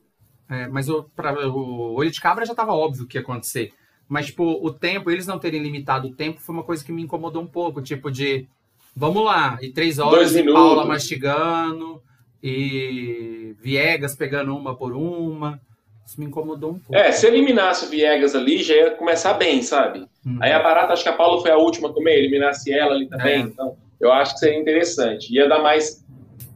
[0.49, 3.73] é, mas o, pra, o olho de cabra já estava óbvio que ia acontecer.
[4.09, 7.03] Mas, tipo, o tempo, eles não terem limitado o tempo foi uma coisa que me
[7.03, 7.83] incomodou um pouco.
[7.83, 8.49] Tipo, de
[9.01, 12.03] vamos lá, e três horas e Paula mastigando,
[12.43, 15.59] e Viegas pegando uma por uma.
[16.07, 16.95] Isso me incomodou um pouco.
[16.95, 20.07] É, se eliminasse o Viegas ali, já ia começar bem, sabe?
[20.27, 20.39] Uhum.
[20.41, 23.09] Aí a barata, acho que a Paula foi a última a comer, eliminasse ela ali
[23.09, 23.37] também.
[23.37, 23.39] É.
[23.39, 25.33] Então, eu acho que seria interessante.
[25.33, 26.05] Ia dar mais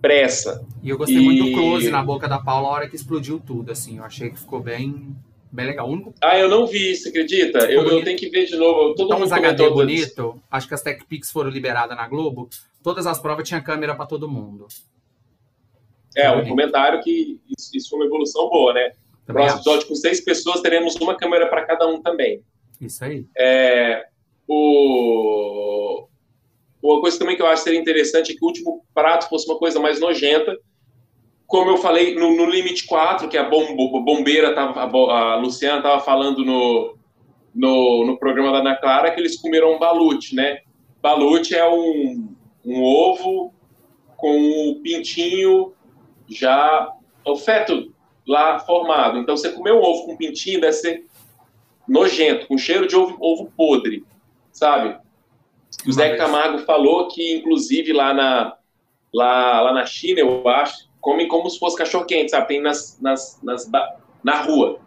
[0.03, 0.66] pressa.
[0.82, 1.20] E eu gostei e...
[1.20, 3.99] muito do close na boca da Paula a hora que explodiu tudo, assim.
[3.99, 5.16] Eu achei que ficou bem,
[5.55, 5.88] bem legal.
[5.88, 6.12] Único...
[6.20, 7.59] Ah, eu não vi isso, acredita?
[7.70, 8.94] Eu, eu, tenho que ver de novo.
[8.94, 10.42] Todo então, mundo HD bonito.
[10.50, 12.48] Acho que as Tech Pix foram liberadas na Globo.
[12.82, 14.66] Todas as provas tinham câmera para todo mundo.
[16.16, 18.92] É, um comentário que isso, isso, foi uma evolução boa, né?
[19.26, 22.42] Também Próximo episódio com seis pessoas, teremos uma câmera para cada um também.
[22.80, 23.26] Isso aí.
[23.36, 24.07] É,
[24.46, 26.07] o,
[26.82, 29.59] uma coisa também que eu acho seria interessante é que o último prato fosse uma
[29.59, 30.57] coisa mais nojenta.
[31.47, 34.80] Como eu falei no, no Limite 4, que a, bombeira, tava,
[35.12, 36.97] a, a Luciana estava falando no,
[37.55, 40.61] no, no, programa da Ana Clara, que eles comeram um balute, né?
[41.03, 42.34] Balute é um,
[42.64, 43.53] um ovo
[44.16, 45.72] com o pintinho
[46.28, 46.90] já,
[47.26, 47.92] o feto
[48.26, 49.18] lá formado.
[49.18, 51.07] Então, você comer um ovo com pintinho deve ser
[51.86, 54.05] nojento, com cheiro de ovo, ovo podre,
[54.51, 54.99] sabe?
[55.86, 58.57] O Zé Camargo falou que, inclusive, lá na,
[59.12, 62.48] lá, lá na China, eu acho, comem como se fosse cachorro-quente, sabe?
[62.48, 63.70] Tem nas, nas, nas,
[64.22, 64.80] na rua.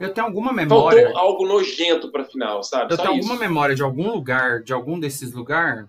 [0.00, 1.04] Eu tenho alguma memória.
[1.04, 2.94] Faltou algo nojento para final, sabe?
[2.94, 3.28] Eu Só tenho isso.
[3.28, 5.84] alguma memória de algum lugar, de algum desses lugares,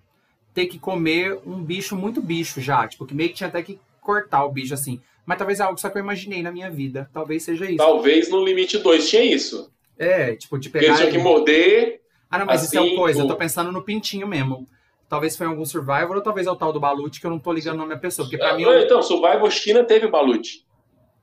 [0.54, 2.86] ter que comer um bicho muito bicho já.
[2.86, 5.02] Tipo, que meio que tinha até que cortar o bicho assim.
[5.26, 7.10] Mas talvez é algo só que eu imaginei na minha vida.
[7.14, 7.78] Talvez seja isso.
[7.78, 9.72] Talvez no limite 2 tinha isso.
[9.98, 10.88] É, tipo, de pegar.
[10.88, 12.04] Eles tinham que morder
[12.34, 13.22] ah, não, mas assim, isso é uma assim, coisa, o...
[13.22, 14.68] eu tô pensando no pintinho mesmo.
[15.14, 17.54] Talvez foi algum Survivor ou talvez é o tal do Balute que eu não tô
[17.54, 18.26] ligando o nome da pessoa.
[18.26, 18.64] Porque pra ah, mim.
[18.64, 18.80] Eu...
[18.80, 20.66] Então, Survivor China teve Balute.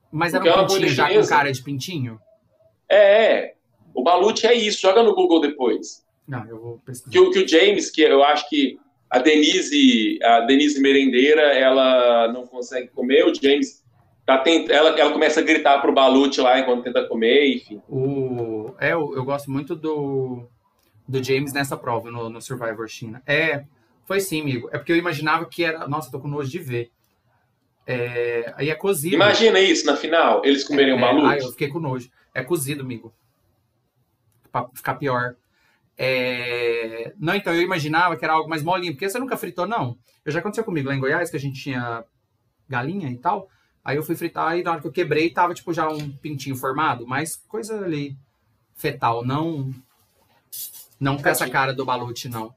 [0.09, 2.17] Mas era um pintinho já com cara de pintinho?
[2.87, 3.53] É, é.
[3.93, 4.79] O Balute é isso.
[4.79, 6.05] Joga no Google depois.
[6.25, 7.11] Não, eu vou pesquisar.
[7.11, 8.79] Que, o, que o James, que eu acho que
[9.09, 13.25] a Denise, a Denise merendeira, ela não consegue comer.
[13.25, 13.83] O James
[14.25, 14.69] tá tent...
[14.69, 17.81] ela, ela começa a gritar pro Balute lá enquanto tenta comer, enfim.
[17.89, 18.73] O...
[18.79, 20.47] É, eu, eu gosto muito do
[21.11, 23.21] do James nessa prova, no, no Survivor China.
[23.27, 23.65] É,
[24.11, 24.67] foi sim, amigo.
[24.73, 25.87] É porque eu imaginava que era.
[25.87, 26.91] Nossa, tô com nojo de ver.
[27.87, 29.15] É, aí é cozido.
[29.15, 31.31] Imagina isso na final, eles comerem é, uma luz.
[31.31, 32.11] Ah, eu fiquei com nojo.
[32.33, 33.13] É cozido, amigo.
[34.51, 35.35] Pra ficar pior.
[35.97, 37.13] É...
[37.17, 39.97] Não, então eu imaginava que era algo mais molinho, porque você nunca fritou, não.
[40.25, 42.03] Eu já aconteceu comigo lá em Goiás, que a gente tinha
[42.67, 43.47] galinha e tal.
[43.85, 46.57] Aí eu fui fritar e na hora que eu quebrei, tava tipo já um pintinho
[46.57, 48.17] formado, mas coisa ali
[48.75, 49.73] fetal, não
[50.99, 52.53] não com essa cara do Balute, não.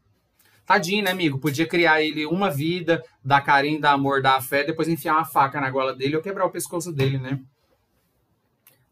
[0.67, 1.39] Tadinho, né, amigo?
[1.39, 5.61] Podia criar ele uma vida, dar carinho, dar amor, dar fé, depois enfiar uma faca
[5.61, 7.39] na goela dele ou quebrar o pescoço dele, né?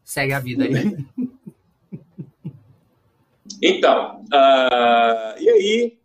[0.03, 0.97] Segue a vida aí.
[3.65, 5.97] Então, uh, e aí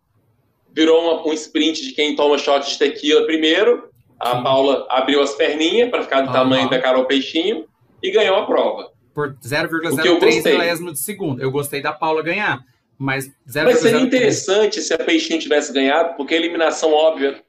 [0.73, 3.89] virou uma, um sprint de quem toma shot de tequila primeiro.
[4.17, 4.43] A Sim.
[4.43, 7.65] Paula abriu as perninhas para ficar do tamanho da Carol Peixinho
[8.01, 8.91] e ganhou a prova.
[9.13, 11.41] Por 0,03 milésimo de segundo.
[11.41, 12.63] Eu gostei da Paula ganhar.
[12.99, 17.41] Mas, 0, mas seria interessante se a Peixinho tivesse ganhado, porque a eliminação óbvia.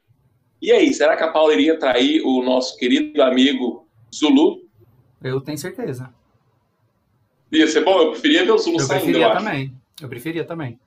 [0.61, 3.85] E aí, será que a Paula iria trair o nosso querido amigo
[4.15, 4.61] Zulu?
[5.21, 6.09] Eu tenho certeza.
[7.51, 9.03] Ia ser bom, eu preferia ver o Zulu eu saindo.
[9.03, 9.73] Preferia eu também.
[10.01, 10.79] Eu preferia também.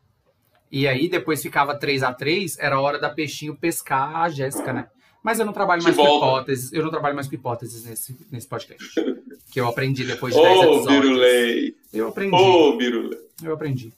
[0.73, 4.89] E aí depois ficava 3 a 3 era hora da Peixinho pescar a Jéssica, né?
[5.23, 8.49] Mas eu não trabalho mais com hipóteses, eu não trabalho mais com hipóteses nesse, nesse
[8.49, 8.95] podcast.
[9.53, 10.87] que eu aprendi depois de 10 episódios.
[10.87, 11.77] Ô, Birulei!
[11.93, 12.35] Eu aprendi.
[12.35, 13.19] Ô, Birulei!
[13.43, 13.93] Eu aprendi.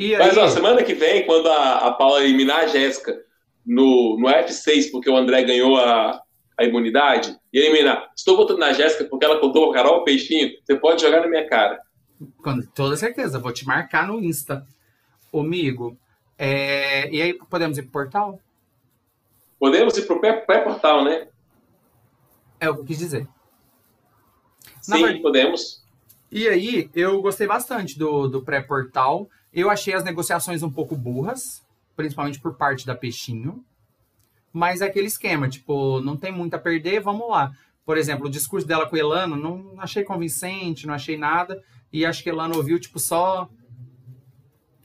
[0.00, 0.18] E aí...
[0.18, 3.22] Mas, ó, semana que vem, quando a, a Paula eliminar a Jéssica
[3.66, 6.22] no, no F6, porque o André ganhou a,
[6.56, 10.74] a imunidade, e eliminar, estou votando na Jéssica porque ela contou o Carol Peixinho, você
[10.74, 11.78] pode jogar na minha cara.
[12.42, 14.66] Com toda certeza, vou te marcar no Insta.
[15.34, 15.98] Amigo,
[16.38, 17.10] é...
[17.14, 18.40] e aí podemos ir pro portal?
[19.58, 21.28] Podemos ir para o pré-portal, né?
[22.58, 23.28] É o que eu quis dizer.
[24.80, 25.20] Sim, verdade...
[25.20, 25.84] podemos.
[26.32, 29.28] E aí, eu gostei bastante do, do pré-portal.
[29.52, 31.62] Eu achei as negociações um pouco burras,
[31.96, 33.64] principalmente por parte da Peixinho.
[34.52, 37.52] Mas é aquele esquema, tipo, não tem muito a perder, vamos lá.
[37.84, 41.62] Por exemplo, o discurso dela com o Elano, não achei convincente, não achei nada.
[41.92, 43.48] E acho que Elano ouviu, tipo, só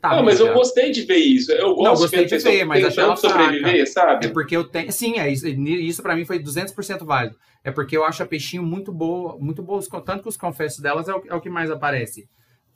[0.09, 1.51] Tá, não, mas eu gostei de ver isso.
[1.51, 4.27] Eu gosto não, gostei de, ver, mas achei ela sobreviver, sabe?
[4.27, 4.91] É porque eu tenho.
[4.91, 5.47] Sim, é isso.
[5.47, 7.35] Isso para mim foi 200% válido.
[7.63, 9.81] É porque eu acho a peixinho muito boa, muito boa.
[10.05, 12.27] Tanto que os confessos delas é o, é o que mais aparece.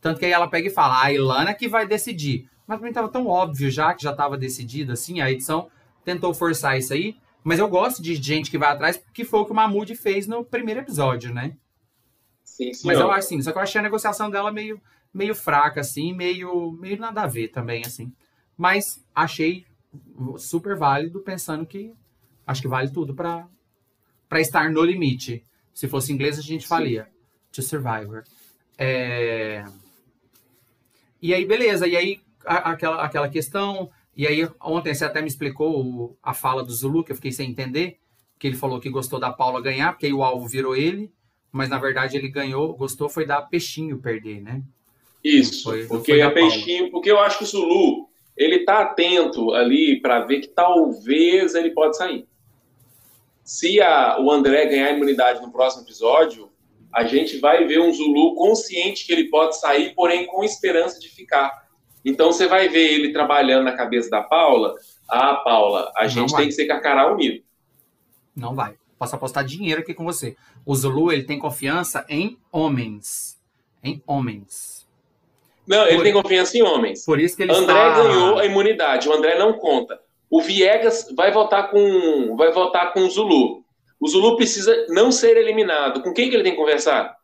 [0.01, 2.49] Tanto que aí ela pega e fala, a Ilana que vai decidir.
[2.65, 5.69] Mas pra mim tava tão óbvio já, que já tava decidido, assim, a edição
[6.05, 7.17] tentou forçar isso aí.
[7.43, 10.27] Mas eu gosto de gente que vai atrás, porque foi o que o Mahmoud fez
[10.27, 11.55] no primeiro episódio, né?
[12.43, 12.87] Sim, sim.
[12.87, 14.81] Mas eu acho assim, só que eu achei a negociação dela meio
[15.13, 18.13] meio fraca, assim, meio, meio nada a ver também, assim.
[18.57, 19.65] Mas achei
[20.37, 21.93] super válido, pensando que
[22.45, 23.49] acho que vale tudo para
[24.33, 25.43] estar no limite.
[25.73, 27.07] Se fosse inglês, a gente falia.
[27.51, 28.23] To Survivor.
[28.77, 29.63] É...
[31.21, 31.87] E aí, beleza.
[31.87, 33.89] E aí, a, aquela, aquela questão.
[34.15, 37.49] E aí, ontem você até me explicou a fala do Zulu, que eu fiquei sem
[37.49, 37.97] entender.
[38.37, 41.11] Que ele falou que gostou da Paula ganhar, porque aí o alvo virou ele.
[41.51, 44.61] Mas na verdade ele ganhou, gostou foi da Peixinho perder, né?
[45.23, 49.99] Isso, foi, porque é peixinho, porque eu acho que o Zulu ele tá atento ali
[49.99, 52.25] para ver que talvez ele pode sair.
[53.43, 56.48] Se a, o André ganhar imunidade no próximo episódio,
[56.93, 61.09] a gente vai ver um Zulu consciente que ele pode sair, porém com esperança de
[61.09, 61.67] ficar.
[62.03, 64.75] Então você vai ver ele trabalhando na cabeça da Paula.
[65.09, 66.41] Ah, Paula, a Não gente vai.
[66.41, 67.43] tem que ser carcará unido.
[68.35, 68.75] Não vai.
[68.97, 70.35] Posso apostar dinheiro aqui com você.
[70.65, 73.39] O Zulu ele tem confiança em homens.
[73.83, 74.87] Em homens.
[75.67, 77.05] Não, ele por, tem confiança em homens.
[77.05, 78.03] Por isso que ele André está...
[78.03, 79.99] ganhou a imunidade, o André não conta.
[80.29, 83.63] O Viegas vai votar com vai votar com o Zulu.
[83.99, 86.01] O Zulu precisa não ser eliminado.
[86.01, 87.17] Com quem que ele tem que conversar?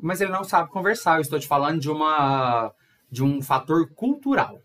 [0.00, 1.16] Mas ele não sabe conversar.
[1.16, 2.72] Eu estou te falando de uma
[3.10, 4.58] de um fator cultural.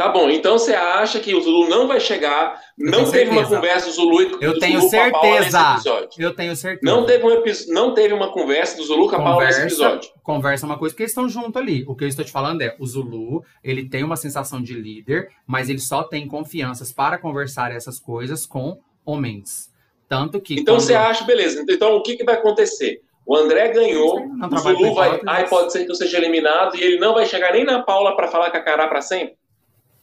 [0.00, 3.46] Tá bom, então você acha que o Zulu não vai chegar, eu não teve uma
[3.46, 6.08] conversa do Zulu e Eu do tenho Zulu certeza.
[6.16, 6.90] Eu tenho certeza.
[6.90, 10.10] Não teve, um, não teve uma conversa do Zulu com a Paula nesse episódio.
[10.22, 11.84] Conversa é uma coisa, porque eles estão junto ali.
[11.86, 15.32] O que eu estou te falando é, o Zulu, ele tem uma sensação de líder,
[15.46, 19.69] mas ele só tem confianças para conversar essas coisas com homens.
[20.10, 20.54] Tanto que.
[20.54, 20.80] Então quando...
[20.80, 21.64] você acha, beleza.
[21.70, 23.00] Então o que, que vai acontecer?
[23.24, 25.20] O André ganhou, o Zulu vai.
[25.24, 28.16] Ai, pode ser que eu seja eliminado e ele não vai chegar nem na Paula
[28.16, 29.36] para falar com a Cará para sempre?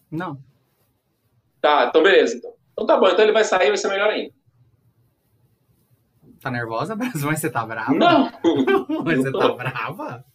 [0.10, 0.40] Não.
[1.60, 2.38] Tá, então beleza.
[2.38, 2.54] Então.
[2.72, 4.34] então tá bom, então ele vai sair e vai ser melhor ainda.
[6.40, 7.94] Tá nervosa, Mas você tá brava?
[7.94, 8.32] Não!
[9.04, 10.26] Mas você tá brava?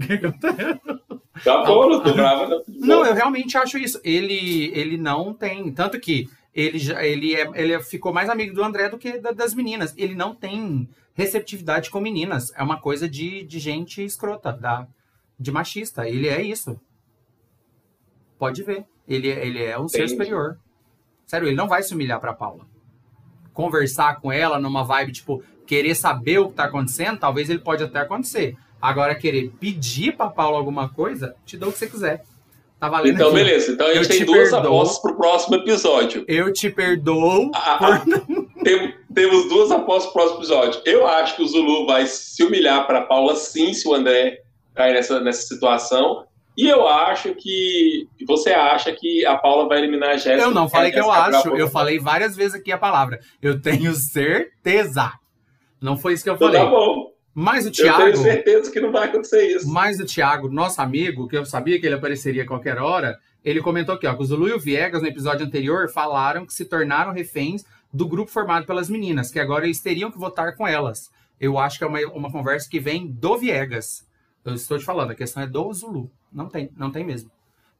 [1.44, 2.46] Tá bom, não tô brava.
[2.46, 3.98] Não, não, eu realmente acho isso.
[4.04, 5.72] Ele, ele não tem.
[5.72, 9.32] Tanto que ele, já, ele, é, ele ficou mais amigo do André do que da,
[9.32, 9.94] das meninas.
[9.96, 12.52] Ele não tem receptividade com meninas.
[12.54, 14.86] É uma coisa de, de gente escrota, da,
[15.38, 16.06] de machista.
[16.08, 16.78] Ele é isso.
[18.38, 18.84] Pode ver.
[19.08, 19.92] Ele, ele é um Entendi.
[19.92, 20.58] ser superior.
[21.26, 22.66] Sério, ele não vai se humilhar pra Paula.
[23.54, 27.82] Conversar com ela numa vibe, tipo, querer saber o que tá acontecendo, talvez ele pode
[27.82, 28.56] até acontecer.
[28.80, 32.24] Agora, querer pedir pra Paula alguma coisa, te dou o que você quiser.
[32.82, 33.36] Tá valendo Então, aqui.
[33.36, 33.70] beleza.
[33.70, 34.58] Então a gente eu tem duas perdoo.
[34.72, 36.24] apostas pro próximo episódio.
[36.26, 37.48] Eu te perdoo.
[37.54, 37.92] Ah, por...
[37.94, 38.02] Ah,
[38.64, 40.82] tem, temos duas apostas pro próximo episódio.
[40.84, 44.38] Eu acho que o Zulu vai se humilhar pra Paula sim, se o André
[44.74, 46.24] cair nessa, nessa situação.
[46.58, 48.08] E eu acho que.
[48.26, 50.42] Você acha que a Paula vai eliminar a Jéssica?
[50.42, 51.50] Eu não falei que eu acho.
[51.56, 53.20] Eu falei várias vezes aqui a palavra.
[53.40, 55.12] Eu tenho certeza.
[55.80, 56.60] Não foi isso que eu falei.
[56.60, 57.11] Então tá bom.
[57.34, 58.02] Mas o Thiago.
[58.02, 59.68] Eu tenho certeza que não vai acontecer isso.
[59.70, 63.60] Mas o Thiago, nosso amigo, que eu sabia que ele apareceria a qualquer hora, ele
[63.60, 66.64] comentou aqui, ó, que o Zulu e o Viegas, no episódio anterior, falaram que se
[66.64, 71.10] tornaram reféns do grupo formado pelas meninas, que agora eles teriam que votar com elas.
[71.40, 74.06] Eu acho que é uma, uma conversa que vem do Viegas.
[74.44, 76.10] Eu estou te falando, a questão é do Zulu.
[76.32, 77.30] Não tem, não tem mesmo.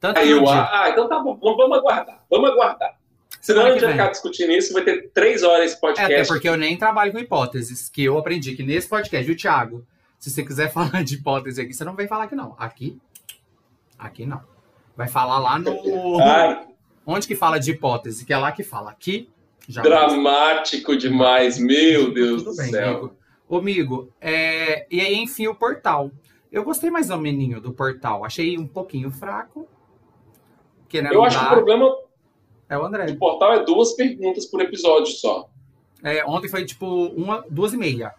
[0.00, 2.98] Tanto Aí eu, ah, então tá bom, vamos aguardar, vamos aguardar.
[3.43, 6.12] Senão a gente vai ficar discutindo isso, vai ter três horas esse podcast.
[6.12, 9.36] É, até porque eu nem trabalho com hipóteses, que eu aprendi que nesse podcast, o
[9.36, 9.84] Thiago,
[10.16, 12.55] se você quiser falar de hipótese aqui, você não vem falar aqui não.
[12.57, 12.97] Aqui,
[13.99, 14.40] aqui não.
[14.97, 16.20] Vai falar lá no.
[16.20, 16.68] Ai,
[17.05, 18.24] Onde que fala de hipótese?
[18.24, 18.93] Que é lá que fala.
[18.93, 19.28] Aqui.
[19.66, 22.88] Já dramático demais, meu Deus Tudo do bem, céu.
[22.90, 23.16] amigo.
[23.49, 24.86] Ô, amigo, é...
[24.88, 26.12] e aí, enfim, o portal.
[26.51, 28.24] Eu gostei mais ou menos do portal.
[28.24, 29.68] Achei um pouquinho fraco.
[30.88, 31.51] Que, né, Eu acho que dá.
[31.51, 31.93] o problema
[32.73, 33.05] É o André.
[33.05, 35.47] do portal é duas perguntas por episódio só.
[36.03, 38.14] É, ontem foi tipo uma, duas e meia.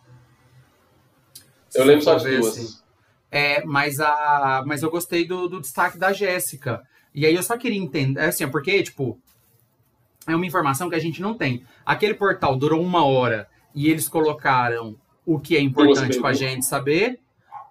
[1.70, 2.56] Se Eu lembro só de duas.
[2.56, 2.78] assim.
[3.32, 6.84] É, mas, a, mas eu gostei do, do destaque da Jéssica.
[7.16, 9.20] E aí eu só queria entender, é assim, porque, tipo,
[10.28, 11.66] é uma informação que a gente não tem.
[11.84, 14.96] Aquele portal durou uma hora e eles colocaram
[15.26, 16.38] o que é importante pra perguntas.
[16.38, 17.20] gente saber,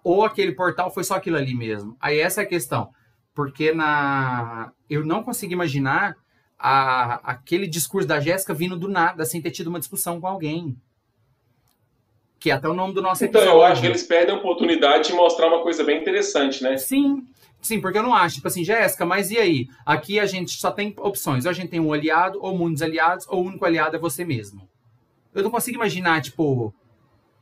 [0.03, 1.97] ou aquele portal foi só aquilo ali mesmo?
[2.01, 2.91] Aí essa é a questão.
[3.33, 4.73] Porque na.
[4.91, 6.17] Eu não consigo imaginar
[6.65, 10.77] a, aquele discurso da Jéssica vindo do nada, sem ter tido uma discussão com alguém.
[12.39, 13.61] Que é até o nome do nosso Então, episódio.
[13.61, 16.77] eu acho que eles perdem a oportunidade de mostrar uma coisa bem interessante, né?
[16.77, 17.27] Sim,
[17.61, 19.69] sim, porque eu não acho, tipo assim, Jéssica, mas e aí?
[19.85, 21.45] Aqui a gente só tem opções.
[21.45, 24.25] Ou a gente tem um aliado, ou muitos aliados, ou o único aliado é você
[24.25, 24.69] mesmo.
[25.35, 26.73] Eu não consigo imaginar, tipo,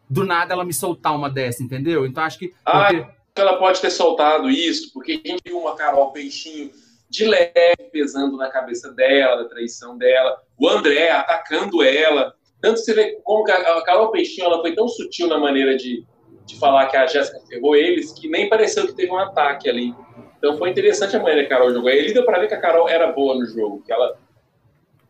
[0.08, 2.06] do nada ela me soltar uma dessa, entendeu?
[2.06, 2.54] Então acho que.
[2.64, 3.06] Ah, porque-
[3.36, 6.70] Ela pode ter soltado isso, porque a gente viu uma Carol Peixinho
[7.11, 12.32] de leve pesando na cabeça dela, da traição dela, o André atacando ela.
[12.61, 16.06] Tanto você vê como a Carol Peixinho ela foi tão sutil na maneira de,
[16.46, 19.92] de falar que a Jéssica ferrou eles, que nem pareceu que teve um ataque ali.
[20.38, 21.90] Então foi interessante a maneira que a Carol jogou.
[21.90, 24.16] E ali deu pra ver que a Carol era boa no jogo, que ela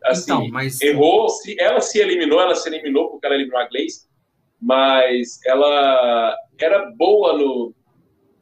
[0.03, 0.81] assim, então, mas.
[0.81, 4.07] errou, se, ela se eliminou, ela se eliminou porque ela eliminou a Gleice,
[4.59, 7.73] mas ela era boa no,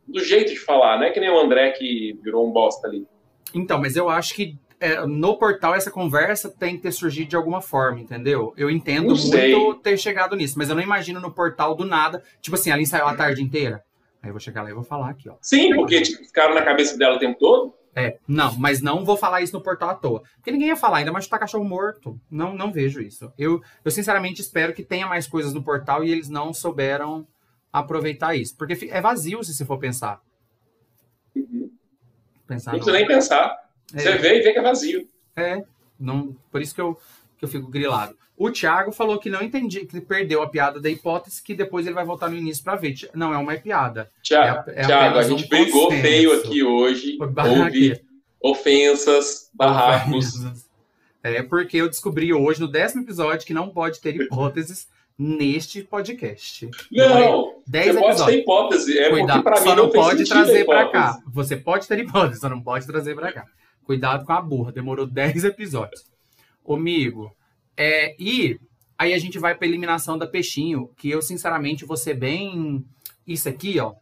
[0.07, 3.05] do jeito de falar, não é que nem o André que virou um bosta ali.
[3.53, 7.35] Então, mas eu acho que é, no portal essa conversa tem que ter surgido de
[7.35, 8.53] alguma forma, entendeu?
[8.55, 9.55] Eu entendo Não sei.
[9.55, 12.81] muito ter chegado nisso, mas eu não imagino no portal do nada, tipo assim, ela
[12.81, 13.83] ensaiou a tarde inteira.
[14.21, 15.35] Aí eu vou chegar lá e vou falar aqui, ó.
[15.41, 17.73] Sim, porque tipo, ficaram na cabeça dela o tempo todo.
[17.95, 20.21] É, não, mas não vou falar isso no portal à toa.
[20.35, 22.19] Porque ninguém ia falar, ainda mais chutar cachorro morto.
[22.29, 23.31] Não, não vejo isso.
[23.37, 27.27] Eu, eu sinceramente espero que tenha mais coisas no portal e eles não souberam
[27.73, 28.55] aproveitar isso.
[28.57, 30.21] Porque é vazio se você for pensar.
[32.49, 33.57] Pensar Não no- precisa nem pensar.
[33.93, 35.07] Você é, vê e vê que é vazio.
[35.37, 35.63] é,
[35.99, 36.99] não, por isso que eu,
[37.37, 38.17] que eu fico grilado.
[38.35, 41.93] O Thiago falou que não entendi, que perdeu a piada da hipótese, que depois ele
[41.95, 42.95] vai voltar no início pra ver.
[43.13, 44.09] Não, é uma piada.
[44.23, 46.01] Tiago, É- é Thiago, a apenas gente um brigou consenso.
[46.01, 47.17] feio aqui hoje.
[47.19, 48.01] Houve
[48.41, 50.33] ofensas, barracos.
[51.21, 54.87] É porque eu descobri hoje, no décimo episódio, que não pode ter hipóteses
[55.19, 56.69] neste podcast.
[56.89, 58.41] Não, Dez você pode ter episódios.
[58.41, 58.97] hipótese.
[58.97, 60.91] É Cuidado, porque pra só mim não não pode trazer pra hipótese.
[60.93, 61.23] cá.
[61.27, 63.45] Você pode ter hipótese, só não pode trazer pra cá.
[63.83, 66.05] Cuidado com a burra, demorou 10 episódios.
[66.67, 67.35] Amigo,
[67.75, 68.59] é, e
[68.97, 72.85] aí a gente vai pra eliminação da Peixinho, que eu, sinceramente, vou ser bem.
[73.27, 73.95] Isso aqui, ó,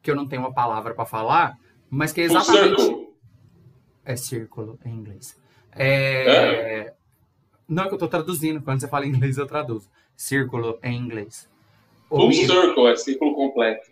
[0.00, 1.56] que eu não tenho uma palavra pra falar,
[1.88, 3.08] mas que é exatamente.
[4.04, 5.36] É círculo em inglês.
[5.72, 6.94] É...
[7.68, 8.60] Não é que eu tô traduzindo.
[8.62, 9.88] Quando você fala em inglês, eu traduzo.
[10.20, 11.48] Círculo em inglês.
[12.10, 13.90] Full Amigo, circle, é círculo completo.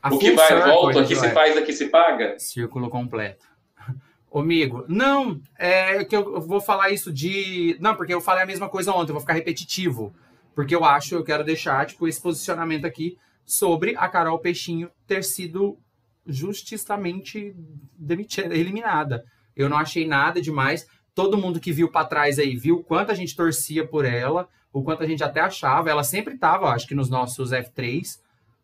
[0.00, 1.16] a o que vai e volta, aqui é.
[1.16, 2.38] se faz, aqui se paga.
[2.38, 3.44] Círculo completo.
[4.32, 7.76] Amigo, não, é que eu vou falar isso de.
[7.80, 10.14] Não, porque eu falei a mesma coisa ontem, eu vou ficar repetitivo.
[10.54, 15.24] Porque eu acho, eu quero deixar, tipo, esse posicionamento aqui sobre a Carol Peixinho ter
[15.24, 15.76] sido
[16.24, 17.56] justamente
[17.98, 19.24] demitida, eliminada.
[19.56, 20.86] Eu não achei nada demais.
[21.12, 24.48] Todo mundo que viu pra trás aí viu o quanto a gente torcia por ela,
[24.72, 25.90] o quanto a gente até achava.
[25.90, 28.20] Ela sempre tava, acho que nos nossos F3.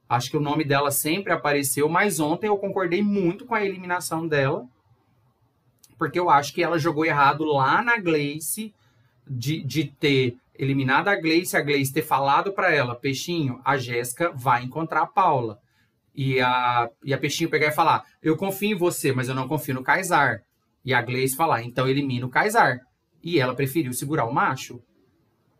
[0.08, 4.26] Acho que o nome dela sempre apareceu, mas ontem eu concordei muito com a eliminação
[4.26, 4.66] dela.
[5.98, 8.72] Porque eu acho que ela jogou errado lá na Gleice
[9.26, 14.30] de, de ter eliminado a Gleice, a Gleice ter falado pra ela, Peixinho, a Jéssica
[14.30, 15.58] vai encontrar a Paula.
[16.14, 19.48] E a, e a Peixinho pegar e falar, eu confio em você, mas eu não
[19.48, 20.42] confio no Kaysar.
[20.84, 22.80] E a Gleice falar, então elimina o Kaysar.
[23.22, 24.80] E ela preferiu segurar o macho.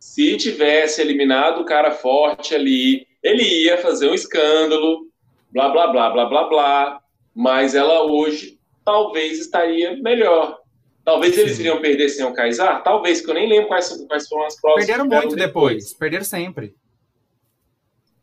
[0.07, 5.09] Se tivesse eliminado o cara forte ali, ele ia fazer um escândalo,
[5.51, 7.01] blá, blá, blá, blá, blá, blá.
[7.35, 10.61] Mas ela hoje talvez estaria melhor.
[11.05, 12.85] Talvez eles iriam perder sem o Kaysar?
[12.85, 14.87] Talvez, que eu nem lembro quais, quais foram as provas.
[14.87, 15.93] Perderam muito depois.
[15.93, 16.75] Perderam sempre.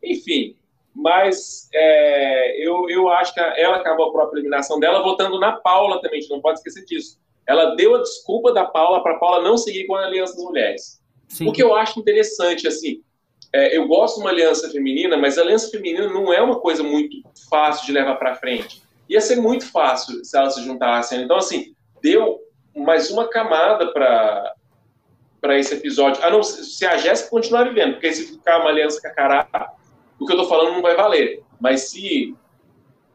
[0.02, 0.56] Enfim,
[0.94, 6.00] mas é, eu, eu acho que ela acabou a própria eliminação dela votando na Paula
[6.00, 7.20] também, a gente não pode esquecer disso.
[7.46, 11.03] Ela deu a desculpa da Paula para Paula não seguir com a Aliança das Mulheres.
[11.28, 11.48] Sim.
[11.48, 13.02] O que eu acho interessante, assim,
[13.52, 16.82] é, eu gosto de uma aliança feminina, mas a aliança feminina não é uma coisa
[16.82, 17.16] muito
[17.48, 18.82] fácil de levar para frente.
[19.08, 21.22] Ia ser muito fácil se elas se juntassem.
[21.22, 22.40] Então, assim, deu
[22.74, 24.54] mais uma camada para
[25.40, 26.24] para esse episódio.
[26.24, 29.74] A não se a Jéssica continuar vivendo, porque se ficar uma aliança com a Cará,
[30.18, 31.42] o que eu tô falando não vai valer.
[31.60, 32.34] Mas se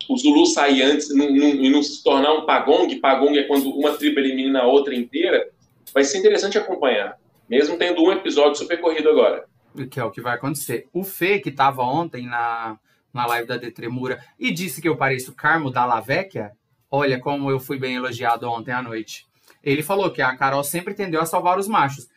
[0.08, 4.20] o Zulu sair antes e não se tornar um pagong, pagong é quando uma tribo
[4.20, 5.50] elimina a outra inteira,
[5.92, 7.18] vai ser interessante acompanhar,
[7.50, 9.46] mesmo tendo um episódio super corrido agora.
[9.90, 10.88] Que é o que vai acontecer.
[10.94, 12.78] O Fê, que estava ontem na,
[13.14, 16.52] na live da Detremura e disse que eu pareço Carmo da Lavecchia,
[16.90, 19.26] olha como eu fui bem elogiado ontem à noite.
[19.64, 22.08] Ele falou que a Carol sempre tendeu a salvar os machos.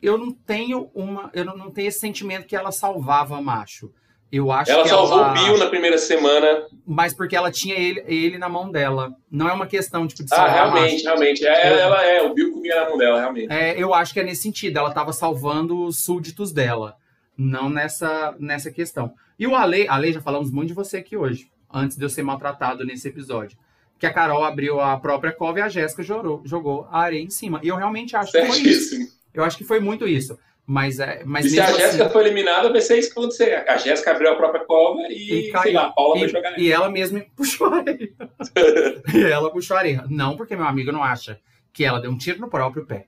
[0.00, 3.92] Eu não tenho uma, eu não, não tenho esse sentimento que ela salvava macho.
[4.32, 5.30] Eu acho ela que salvou ela...
[5.30, 6.66] o Bill na primeira semana.
[6.86, 9.14] Mas porque ela tinha ele, ele na mão dela.
[9.30, 11.04] Não é uma questão tipo, de Ah, realmente, macho.
[11.04, 11.46] realmente.
[11.46, 13.52] É, ela é, o Bill comia na mão dela, realmente.
[13.52, 14.78] É, eu acho que é nesse sentido.
[14.78, 16.96] Ela estava salvando os súditos dela.
[17.36, 19.12] Não nessa, nessa questão.
[19.38, 22.22] E o Ale, Ale, já falamos muito de você aqui hoje, antes de eu ser
[22.22, 23.58] maltratado nesse episódio.
[23.98, 27.30] Que a Carol abriu a própria cova e a Jéssica jogou, jogou a areia em
[27.30, 27.60] cima.
[27.62, 28.96] E eu realmente acho que foi isso.
[29.34, 30.38] Eu acho que foi muito isso.
[30.72, 33.62] Mas, é, mas e se a Jéssica assim, foi eliminada, vai ser isso que acontecer.
[33.68, 36.58] A Jéssica abriu a própria cova e, e sei lá, a Paula e, vai jogar.
[36.58, 38.08] E ela mesma puxou a areia.
[39.14, 40.06] e ela puxou a areia.
[40.08, 41.38] Não porque meu amigo não acha
[41.74, 43.06] que ela deu um tiro no próprio pé.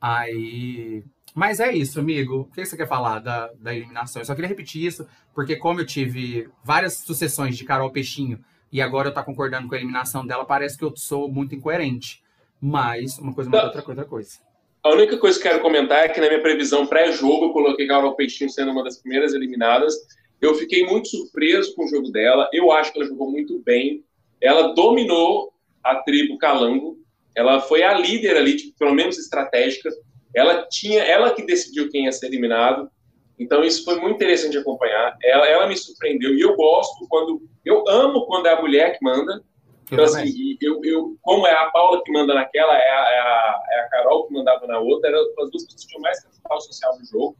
[0.00, 1.02] Aí.
[1.34, 2.42] Mas é isso, amigo.
[2.42, 4.22] O que você quer falar da, da eliminação?
[4.22, 5.04] Eu só queria repetir isso,
[5.34, 8.38] porque como eu tive várias sucessões de Carol Peixinho
[8.70, 12.22] e agora eu tá concordando com a eliminação dela, parece que eu sou muito incoerente.
[12.60, 14.49] Mas uma coisa, uma outra coisa, outra coisa.
[14.82, 18.14] A única coisa que quero comentar é que na minha previsão pré-jogo eu coloquei Carol
[18.14, 19.94] Peixinho sendo uma das primeiras eliminadas.
[20.40, 22.48] Eu fiquei muito surpreso com o jogo dela.
[22.50, 24.02] Eu acho que ela jogou muito bem.
[24.40, 25.52] Ela dominou
[25.84, 26.98] a tribo Calango.
[27.36, 29.90] Ela foi a líder ali, tipo, pelo menos estratégica.
[30.34, 32.90] Ela tinha, ela que decidiu quem ia ser eliminado.
[33.38, 35.14] Então isso foi muito interessante de acompanhar.
[35.22, 39.04] Ela, ela me surpreendeu e eu gosto quando, eu amo quando é a mulher que
[39.04, 39.42] manda.
[39.90, 43.62] Então, assim, eu, eu, como é a Paula que manda naquela, é a, é a,
[43.70, 46.60] é a Carol que mandava na outra, eram as duas pessoas que tinham mais capital
[46.60, 47.36] social no jogo.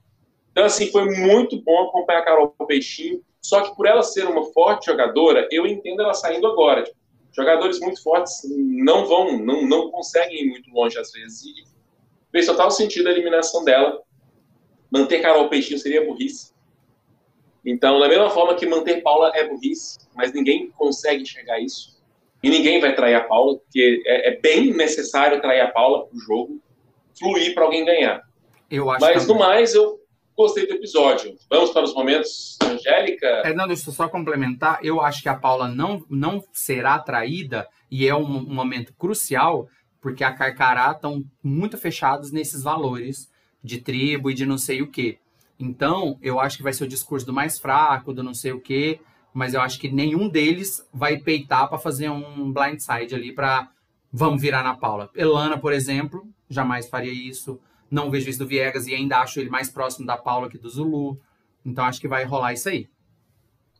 [0.51, 3.23] Então, assim, foi muito bom acompanhar a Carol Peixinho.
[3.41, 6.83] Só que por ela ser uma forte jogadora, eu entendo ela saindo agora.
[6.83, 6.97] Tipo,
[7.33, 11.45] jogadores muito fortes não vão, não, não conseguem ir muito longe às vezes.
[11.45, 11.65] E
[12.33, 14.03] fez total sentido a eliminação dela.
[14.91, 16.53] Manter Carol Peixinho seria burrice.
[17.65, 22.00] Então, da mesma forma que manter Paula é burrice, mas ninguém consegue chegar a isso
[22.43, 26.17] e ninguém vai trair a Paula, porque é, é bem necessário trair a Paula para
[26.17, 26.61] o jogo
[27.19, 28.23] fluir para alguém ganhar.
[28.71, 30.01] Eu acho Mas, no mais, eu
[30.37, 31.37] gostei do episódio.
[31.51, 33.27] Vamos para os momentos, Angélica?
[33.45, 34.79] É, não, deixa eu só complementar.
[34.83, 39.69] Eu acho que a Paula não, não será traída, e é um, um momento crucial,
[40.01, 43.31] porque a Carcará estão muito fechados nesses valores
[43.63, 45.19] de tribo e de não sei o quê.
[45.59, 48.61] Então, eu acho que vai ser o discurso do mais fraco, do não sei o
[48.61, 48.99] quê,
[49.33, 53.71] mas eu acho que nenhum deles vai peitar para fazer um blindside ali para
[54.13, 55.11] vamos virar na Paula.
[55.15, 57.61] Elana, por exemplo, jamais faria isso.
[57.91, 60.69] Não vejo isso do Viegas e ainda acho ele mais próximo da Paula que do
[60.69, 61.19] Zulu.
[61.65, 62.89] Então acho que vai rolar isso aí.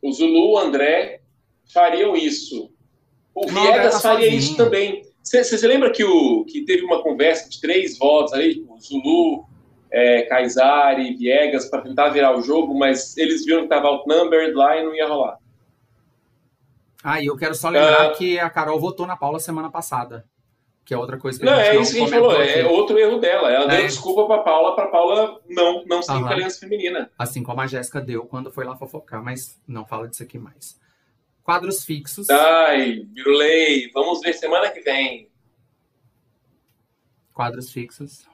[0.01, 1.21] O Zulu, o André
[1.73, 2.71] fariam isso.
[3.33, 4.39] O Não, Viegas tá faria sozinho.
[4.39, 5.01] isso também.
[5.23, 9.45] Você lembra que, o, que teve uma conversa de três votos ali, tipo, Zulu,
[9.91, 14.77] é, Kaysari, Viegas, para tentar virar o jogo, mas eles viram que estava outnumbered lá
[14.77, 15.37] e não ia rolar.
[17.03, 20.25] Ah, e eu quero só lembrar uh, que a Carol votou na Paula semana passada.
[20.83, 22.31] Que é outra coisa que não, a gente é não isso que a gente falou,
[22.31, 22.59] aqui.
[22.59, 23.51] é outro erro dela.
[23.51, 23.77] Ela é.
[23.77, 26.27] deu desculpa pra Paula, pra Paula não, não seguir uhum.
[26.27, 27.11] aliança feminina.
[27.17, 30.79] Assim como a Jéssica deu quando foi lá fofocar, mas não fala disso aqui mais.
[31.43, 32.29] Quadros fixos.
[32.29, 35.29] Ai, Birulei, vamos ver semana que vem.
[37.33, 38.27] Quadros fixos.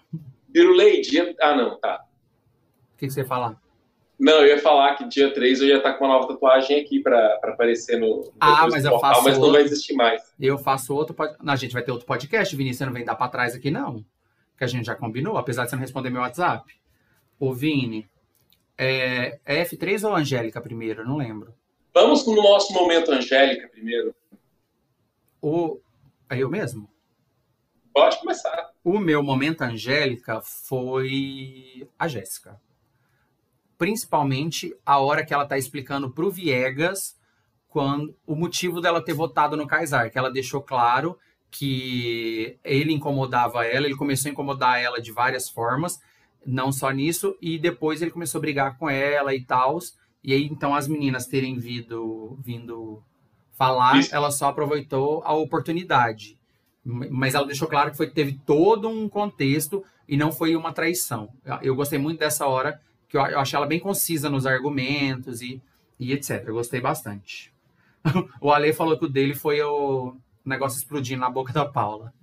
[0.48, 1.36] Birulei, dia.
[1.40, 2.04] Ah, não, tá.
[2.94, 3.62] O que, que você ia falar?
[4.20, 7.00] Não, eu ia falar que dia 3 eu ia estar com uma nova tatuagem aqui
[7.00, 9.24] para aparecer no, Ah, mas eu portal, faço.
[9.24, 9.48] Mas outro...
[9.48, 10.34] não vai existir mais.
[10.40, 11.16] Eu faço outro.
[11.40, 12.80] Não, a gente vai ter outro podcast, Vinícius.
[12.80, 14.04] Você não vem dar para trás aqui, não.
[14.58, 16.74] Que a gente já combinou, apesar de você não responder meu WhatsApp.
[17.40, 18.10] Ô, Vini,
[18.76, 21.02] é, é F3 ou Angélica primeiro?
[21.02, 21.54] Eu não lembro.
[21.94, 24.16] Vamos no nosso momento Angélica primeiro.
[25.40, 25.80] O...
[26.28, 26.90] É eu mesmo?
[27.94, 28.72] Pode começar.
[28.84, 32.60] O meu momento Angélica foi a Jéssica
[33.78, 37.16] principalmente a hora que ela está explicando para o Viegas
[37.68, 41.18] quando o motivo dela ter votado no Kaysar, que ela deixou claro
[41.52, 46.00] que ele incomodava ela, ele começou a incomodar ela de várias formas,
[46.46, 49.80] não só nisso, e depois ele começou a brigar com ela e tal.
[50.24, 53.02] E aí, então, as meninas terem vindo, vindo
[53.52, 54.16] falar, Isso.
[54.16, 56.38] ela só aproveitou a oportunidade.
[56.84, 61.30] Mas ela deixou claro que foi, teve todo um contexto e não foi uma traição.
[61.62, 65.62] Eu gostei muito dessa hora que eu, eu achei ela bem concisa nos argumentos e,
[66.00, 66.44] e etc.
[66.46, 67.54] Eu gostei bastante.
[68.42, 72.14] o Ale falou que o dele foi o negócio explodindo na boca da Paula.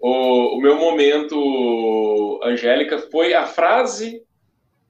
[0.00, 4.22] O, o meu momento, Angélica, foi a frase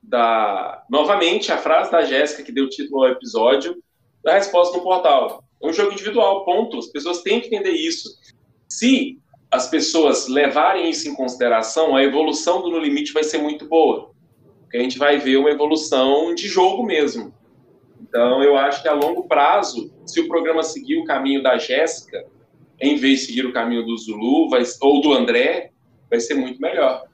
[0.03, 0.85] da.
[0.91, 3.83] Novamente, a frase da Jéssica que deu título ao episódio.
[4.23, 5.45] da resposta no portal.
[5.63, 6.79] É um jogo individual, ponto.
[6.79, 8.09] As pessoas têm que entender isso.
[8.69, 9.19] Se
[9.51, 14.13] as pessoas levarem isso em consideração, a evolução do No Limite vai ser muito boa.
[14.63, 17.33] Porque a gente vai ver uma evolução de jogo mesmo.
[18.01, 22.27] Então, eu acho que a longo prazo, se o programa seguir o caminho da Jéssica,
[22.81, 25.73] em vez de seguir o caminho do Zulu vai, ou do André,
[26.11, 27.05] vai ser muito melhor.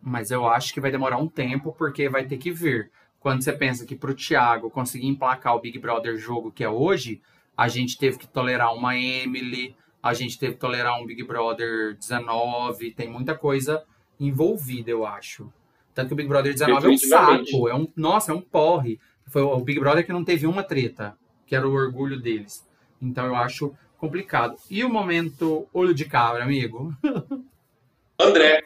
[0.00, 2.90] Mas eu acho que vai demorar um tempo, porque vai ter que vir.
[3.20, 6.68] Quando você pensa que para o Thiago conseguir emplacar o Big Brother jogo que é
[6.68, 7.22] hoje,
[7.56, 9.74] a gente teve que tolerar uma Emily,
[10.04, 13.82] a gente teve que tolerar um Big Brother 19, tem muita coisa
[14.20, 15.50] envolvida, eu acho.
[15.94, 19.00] Tanto que o Big Brother 19 é um saco, é um, nossa, é um porre.
[19.28, 22.68] Foi o Big Brother que não teve uma treta, que era o orgulho deles.
[23.00, 24.56] Então eu acho complicado.
[24.70, 26.94] E o momento olho de cabra, amigo?
[28.20, 28.62] André,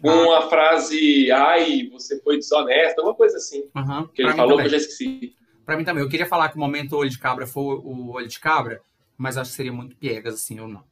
[0.00, 0.38] com ah.
[0.40, 3.62] a frase, ai, você foi desonesta, uma coisa assim.
[3.76, 4.08] Uhum.
[4.08, 4.68] Que ele falou também.
[4.68, 5.36] que eu já esqueci.
[5.64, 6.02] Pra mim também.
[6.02, 8.80] Eu queria falar que o momento olho de cabra foi o olho de cabra,
[9.22, 10.82] mas acho que seria muito piegas, assim, ou não.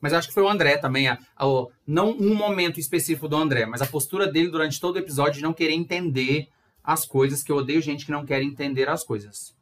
[0.00, 1.06] Mas acho que foi o André também.
[1.06, 1.44] A, a,
[1.86, 5.42] não um momento específico do André, mas a postura dele durante todo o episódio de
[5.42, 6.48] não querer entender
[6.82, 9.54] as coisas, que eu odeio gente que não quer entender as coisas.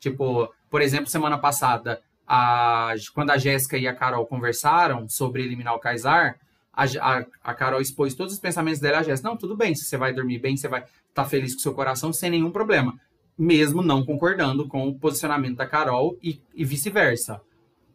[0.00, 5.74] Tipo, por exemplo, semana passada, a, quando a Jéssica e a Carol conversaram sobre eliminar
[5.74, 6.36] o Kaysar,
[6.72, 9.28] a, a, a, Carol expôs todos os pensamentos dela a Jéssica.
[9.28, 11.74] Não, tudo bem, se você vai dormir bem, você vai estar tá feliz com seu
[11.74, 12.98] coração, sem nenhum problema.
[13.42, 17.40] Mesmo não concordando com o posicionamento da Carol e, e vice-versa.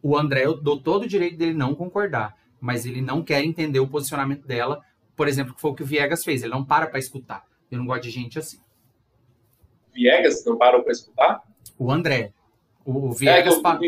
[0.01, 3.79] O André, eu dou todo o direito dele não concordar, mas ele não quer entender
[3.79, 4.81] o posicionamento dela.
[5.15, 7.45] Por exemplo, que foi o que o Viegas fez, ele não para para escutar.
[7.69, 8.57] Eu não gosto de gente assim.
[9.93, 11.43] Viegas não parou para escutar?
[11.77, 12.31] O André.
[12.83, 13.55] O, o Viegas.
[13.55, 13.79] É, pa...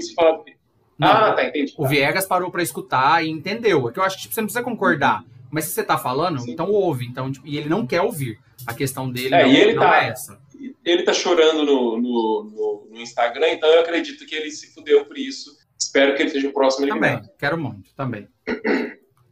[0.98, 1.74] Não, ah, tá, entendi.
[1.76, 3.90] O Viegas parou para escutar e entendeu.
[3.90, 5.24] É que eu acho que tipo, você não precisa concordar.
[5.50, 6.52] Mas se você tá falando, Sim.
[6.52, 7.08] então ouve.
[7.08, 8.40] Então, tipo, e ele não quer ouvir.
[8.66, 10.40] A questão dele é, não, ele não tá, é essa.
[10.88, 15.06] Ele tá chorando no, no, no, no, Instagram, então eu acredito que ele se fudeu
[15.06, 15.58] por isso.
[15.78, 17.24] Espero que ele seja o próximo eliminado.
[17.24, 18.28] Também, quero muito, também.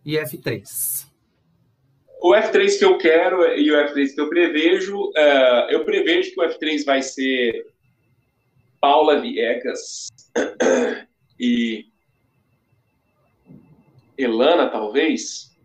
[0.06, 1.06] E F3?
[2.22, 6.42] O F3 que eu quero e o F3 que eu prevejo, uh, eu prevejo que
[6.42, 7.66] o F3 vai ser
[8.82, 10.08] Paula Viegas
[11.40, 11.86] e
[14.18, 15.56] Elana, talvez.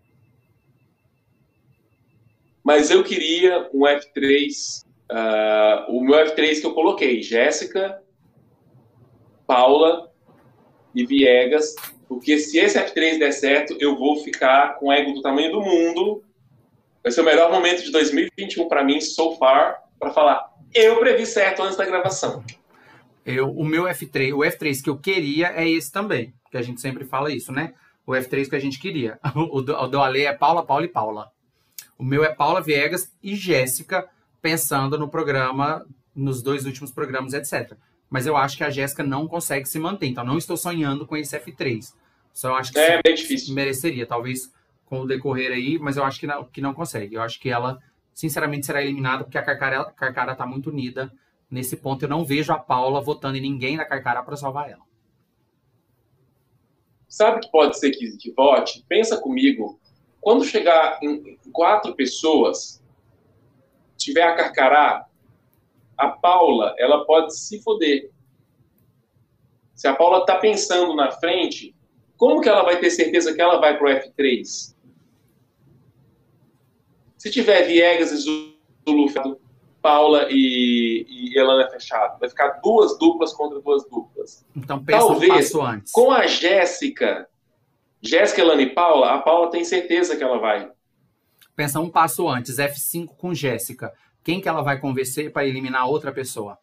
[2.63, 8.03] Mas eu queria um F3, uh, o meu F3 que eu coloquei, Jéssica,
[9.47, 10.11] Paula
[10.95, 11.75] e Viegas,
[12.09, 16.25] porque se esse F3 der certo, eu vou ficar com ego do tamanho do mundo.
[17.03, 21.25] Vai ser o melhor momento de 2021 para mim, so far, para falar, eu previ
[21.27, 22.45] certo antes da gravação.
[23.25, 26.81] Eu, o meu F3, o F3 que eu queria é esse também, que a gente
[26.81, 27.75] sempre fala isso, né?
[28.07, 29.19] O F3 que a gente queria.
[29.35, 31.31] O do, o do Ale é Paula, Paula e Paula.
[31.99, 34.09] O meu é Paula Viegas e Jéssica,
[34.41, 37.77] pensando no programa, nos dois últimos programas, etc.
[38.09, 41.17] Mas eu acho que a Jéssica não consegue se manter, então não estou sonhando com
[41.17, 41.93] esse F3.
[42.33, 43.55] Só acho que é bem difícil.
[43.55, 44.53] mereceria, talvez
[44.85, 47.15] com o decorrer aí, mas eu acho que não, que não consegue.
[47.15, 47.79] Eu acho que ela,
[48.13, 51.13] sinceramente, será eliminada porque a Carcara, a Carcara tá muito unida
[51.51, 54.85] Nesse ponto, eu não vejo a Paula votando em ninguém na Carcará para salvar ela.
[57.09, 58.85] Sabe que pode ser que, que vote?
[58.89, 59.81] Pensa comigo.
[60.21, 62.80] Quando chegar em quatro pessoas,
[64.01, 65.07] tiver a Carcará,
[65.97, 68.11] a Paula, ela pode se foder.
[69.75, 71.75] Se a Paula está pensando na frente,
[72.17, 74.75] como que ela vai ter certeza que ela vai para o F3?
[77.17, 79.39] Se tiver Viegas e Zulu
[79.81, 82.19] Paula e, e Elana fechado.
[82.19, 84.45] Vai ficar duas duplas contra duas duplas.
[84.55, 85.93] Então pensa Talvez, um passo antes.
[85.93, 87.29] Com a Jéssica,
[88.01, 90.71] Jéssica, Elana e Paula, a Paula tem certeza que ela vai.
[91.61, 93.93] Pensa um passo antes, F5 com Jéssica.
[94.25, 96.57] Quem que ela vai convencer para eliminar outra pessoa?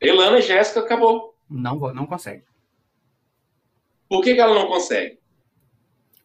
[0.00, 1.34] Elana e Jéssica acabou.
[1.50, 2.44] Não, não consegue.
[4.08, 5.18] Por que, que ela não consegue?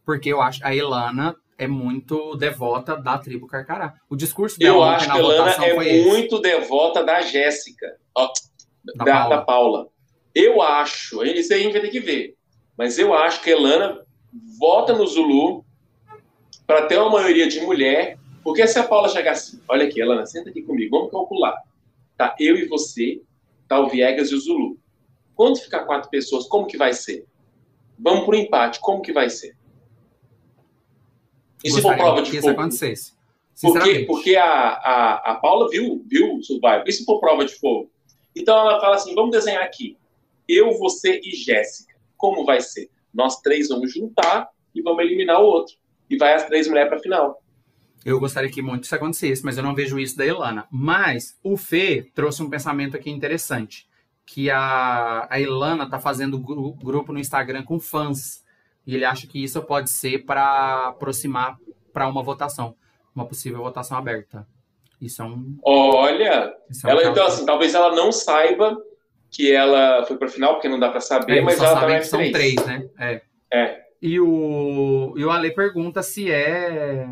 [0.06, 3.96] Porque eu acho a Elana é muito devota da tribo Carcará.
[4.08, 9.06] O discurso dela Eu acho que a Lana é muito devota da Jéssica, da, da,
[9.06, 9.36] Paula.
[9.36, 9.88] da, Paula.
[10.36, 12.36] Eu acho, isso aí a gente vai ter que ver,
[12.78, 14.06] mas eu acho que a Elana
[14.60, 15.66] vota no Zulu
[16.66, 20.26] para ter uma maioria de mulher, porque se a Paula chegar assim, olha aqui, Elana,
[20.26, 21.56] senta aqui comigo, vamos calcular.
[22.18, 23.22] Tá eu e você,
[23.68, 24.78] tá o Viegas e o Zulu.
[25.36, 27.26] Quando ficar quatro pessoas, como que vai ser?
[27.98, 29.56] Vamos para o empate, como que vai ser?
[31.66, 32.50] Se for prova de que fogo?
[32.52, 33.14] isso acontecesse.
[33.62, 36.84] Porque, porque a, a, a Paula viu, viu o Survivor.
[36.86, 37.90] E se for prova de fogo?
[38.36, 39.98] Então ela fala assim: vamos desenhar aqui.
[40.48, 41.94] Eu, você e Jéssica.
[42.18, 42.90] Como vai ser?
[43.14, 45.76] Nós três vamos juntar e vamos eliminar o outro.
[46.10, 47.42] E vai as três mulheres para a final.
[48.06, 50.68] Eu gostaria que muito isso acontecesse, mas eu não vejo isso da Elana.
[50.72, 53.88] Mas o Fê trouxe um pensamento aqui interessante.
[54.26, 58.42] que a, a Ilana tá fazendo gru- grupo no Instagram com fãs.
[58.88, 61.58] E ele acha que isso pode ser para aproximar
[61.94, 62.76] para uma votação,
[63.16, 64.46] uma possível votação aberta.
[65.02, 65.58] Isso é um.
[65.64, 66.24] Olha,
[66.84, 68.78] é um ela, então assim, talvez ela não saiba
[69.30, 71.96] que ela foi pra final, porque não dá pra saber, É, mas ela tá sabem
[71.96, 72.32] na que são F3.
[72.32, 72.90] três, né?
[72.98, 73.22] É.
[73.54, 73.83] É.
[74.06, 77.08] E o, e o Ale pergunta se é.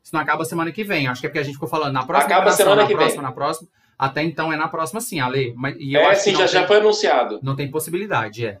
[0.00, 1.08] Se não acaba semana que vem.
[1.08, 3.20] Acho que é porque a gente ficou falando na próxima Acaba semana na que próxima,
[3.20, 3.28] vem.
[3.28, 3.68] na próxima.
[3.98, 5.52] Até então é na próxima, sim, Ale.
[5.56, 7.40] Mas, e eu É, sim, já, tem, já foi anunciado.
[7.42, 8.60] não tem possibilidade, é.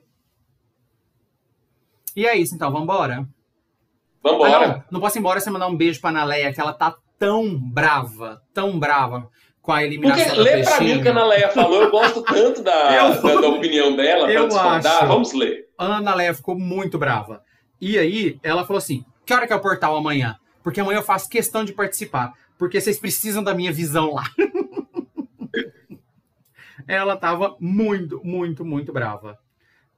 [2.16, 3.20] E é isso, então, vambora.
[3.24, 4.68] Ah, Vambora.
[4.68, 7.56] não, não posso ir embora sem mandar um beijo pra Analeia, que ela tá tão
[7.56, 9.30] brava, tão brava
[9.62, 11.90] com a Porque eliminação da lê pra mim o que a Ana Leia falou, eu
[11.90, 14.96] gosto tanto da, Eu- da, da opinião dela Eu discordar.
[14.98, 15.06] acho.
[15.06, 15.68] Vamos ler.
[15.78, 17.42] Ana Leia ficou muito brava.
[17.80, 20.36] E aí, ela falou assim: que hora que é o portal amanhã?
[20.62, 22.32] Porque amanhã eu faço questão de participar.
[22.58, 24.24] Porque vocês precisam da minha visão lá.
[26.86, 29.38] ela tava muito, muito, muito brava.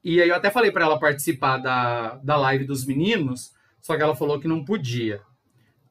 [0.02, 4.02] E aí eu até falei pra ela participar da, da live dos meninos, só que
[4.02, 5.20] ela falou que não podia.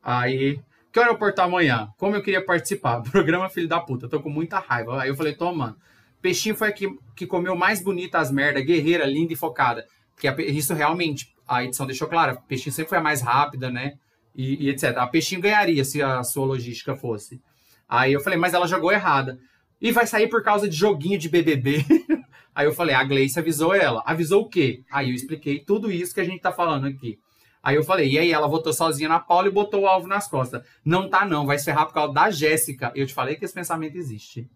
[0.01, 0.59] Aí,
[0.91, 1.89] que hora o portal amanhã?
[1.97, 3.01] Como eu queria participar?
[3.11, 5.01] Programa Filho da Puta, tô com muita raiva.
[5.01, 5.77] Aí eu falei, toma,
[6.21, 9.85] Peixinho foi a que, que comeu mais bonita as merda, guerreira, linda e focada.
[10.15, 13.93] Porque a isso realmente, a edição deixou claro, Peixinho sempre foi a mais rápida, né?
[14.35, 14.97] E, e etc.
[14.97, 17.41] A Peixinho ganharia se a sua logística fosse.
[17.87, 19.37] Aí eu falei, mas ela jogou errada.
[19.81, 21.85] E vai sair por causa de joguinho de BBB.
[22.53, 24.03] Aí eu falei, a Gleice avisou ela.
[24.05, 24.81] Avisou o quê?
[24.91, 27.17] Aí eu expliquei tudo isso que a gente tá falando aqui.
[27.61, 30.27] Aí eu falei, e aí ela votou sozinha na Paula e botou o alvo nas
[30.29, 30.63] costas.
[30.83, 32.91] Não tá não, vai se ferrar por causa da Jéssica.
[32.95, 34.47] Eu te falei que esse pensamento existe.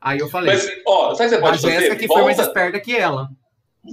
[0.00, 1.96] Aí eu falei, Mas, ó, sabe o que você a pode Jéssica fazer?
[1.96, 3.30] que foi mais Volta, esperta que ela.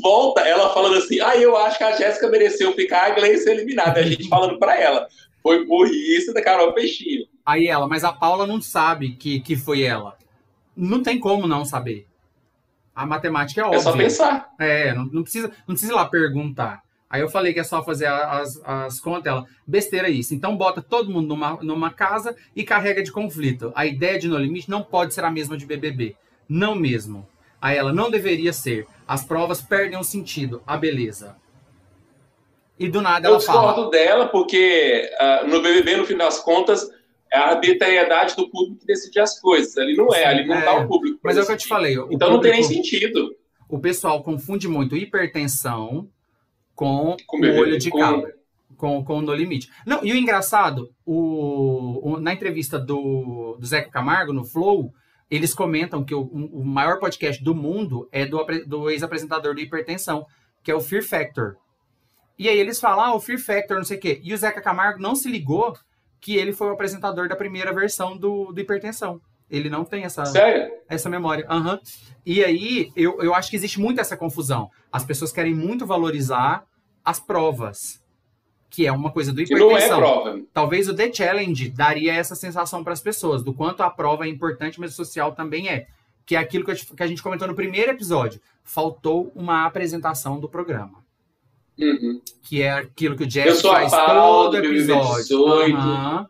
[0.02, 3.52] volta ela falando assim, ah, eu acho que a Jéssica mereceu ficar, a Gleice ser
[3.52, 4.00] eliminada.
[4.00, 5.08] A gente falando pra ela.
[5.42, 7.26] Foi burrice da Carol Peixinho.
[7.46, 10.18] Aí ela, mas a Paula não sabe que, que foi ela.
[10.76, 12.06] Não tem como não saber.
[12.94, 13.82] A matemática é É óbvia.
[13.82, 14.50] só pensar.
[14.60, 16.82] É, não, não precisa, não precisa ir lá perguntar.
[17.12, 20.34] Aí eu falei que é só fazer as, as contas, ela, besteira isso.
[20.34, 23.72] Então bota todo mundo numa, numa casa e carrega de conflito.
[23.76, 26.16] A ideia de No Limite não pode ser a mesma de BBB.
[26.48, 27.28] Não mesmo.
[27.62, 28.88] Aí ela, não deveria ser.
[29.06, 30.64] As provas perdem o sentido.
[30.66, 31.36] A beleza.
[32.80, 33.68] E do nada Eu ela fala.
[33.68, 36.90] discordo dela, porque ah, no BBB, no fim das contas,
[37.32, 39.78] é a arbitrariedade do público que decide as coisas.
[39.78, 41.20] Ali não é, ali não É, tá o público.
[41.22, 41.70] Mas é o que eu te decidir.
[41.70, 41.98] falei.
[42.10, 43.36] Então não tem nem público- sentido.
[43.70, 46.08] o pessoal confunde muito hipertensão
[46.76, 48.34] com, Com o olho de com- cabra.
[48.78, 49.70] Com, com o No Limite.
[49.86, 54.92] Não, e o engraçado, o, o- na entrevista do, do Zeca Camargo, no Flow,
[55.30, 60.26] eles comentam que o, o maior podcast do mundo é do, do ex-apresentador do Hipertensão,
[60.64, 61.58] que é o Fear Factor.
[62.40, 64.20] E aí eles falam, ah, o Fear Factor, não sei o quê.
[64.24, 65.78] E o Zeca Camargo não se ligou
[66.20, 69.22] que ele foi o apresentador da primeira versão do, do Hipertensão.
[69.52, 70.72] Ele não tem essa Sério?
[70.88, 71.46] essa memória.
[71.50, 71.80] Aham.
[72.26, 74.72] E aí, eu, eu acho que existe muito essa confusão.
[74.92, 76.64] As pessoas querem muito valorizar
[77.04, 78.02] as provas,
[78.70, 79.98] que é uma coisa do Que não é hipertensão.
[79.98, 80.42] prova.
[80.54, 84.30] Talvez o The Challenge daria essa sensação para as pessoas, do quanto a prova é
[84.30, 85.88] importante, mas o social também é.
[86.26, 86.72] Que é aquilo que,
[87.04, 88.40] a gente comentou no primeiro episódio.
[88.64, 91.04] Faltou uma apresentação do programa.
[91.78, 92.22] Uhum.
[92.44, 94.14] Que é aquilo que o Jeff faz Paula
[94.52, 95.24] todo episódio.
[95.24, 95.76] 18.
[95.76, 96.30] Aham.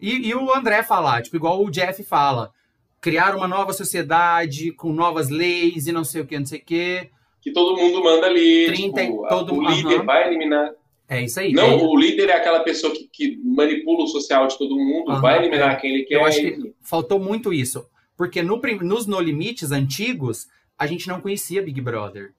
[0.00, 2.52] E, e o André falar, tipo, igual o Jeff fala.
[3.00, 6.64] Criar uma nova sociedade com novas leis e não sei o que, não sei o
[6.64, 7.10] que.
[7.40, 8.66] Que todo mundo manda ali.
[8.66, 10.72] 30 e tipo, todo- o líder vai eliminar.
[11.08, 11.52] É isso aí.
[11.52, 15.18] Não, É, o líder é aquela pessoa que, que manipula o social de todo mundo,
[15.20, 15.76] vai eliminar é.
[15.76, 16.16] quem ele quer.
[16.16, 17.86] Eu acho que faltou muito isso.
[18.16, 22.32] Porque no, nos No Limites antigos, a gente não conhecia Big Brother.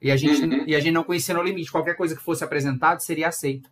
[0.00, 0.64] E a, gente, Uhum.
[0.66, 1.72] e a gente não conhecia No Limite.
[1.72, 3.68] Qualquer coisa que fosse apresentado seria aceito.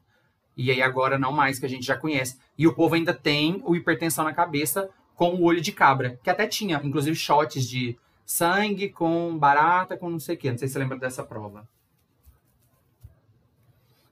[0.57, 2.39] E aí agora não mais, que a gente já conhece.
[2.59, 6.19] E o povo ainda tem o hipertensão na cabeça com o olho de cabra.
[6.23, 10.51] Que até tinha, inclusive, shots de sangue com barata, com não sei o quê.
[10.51, 11.69] Não sei se você lembra dessa prova.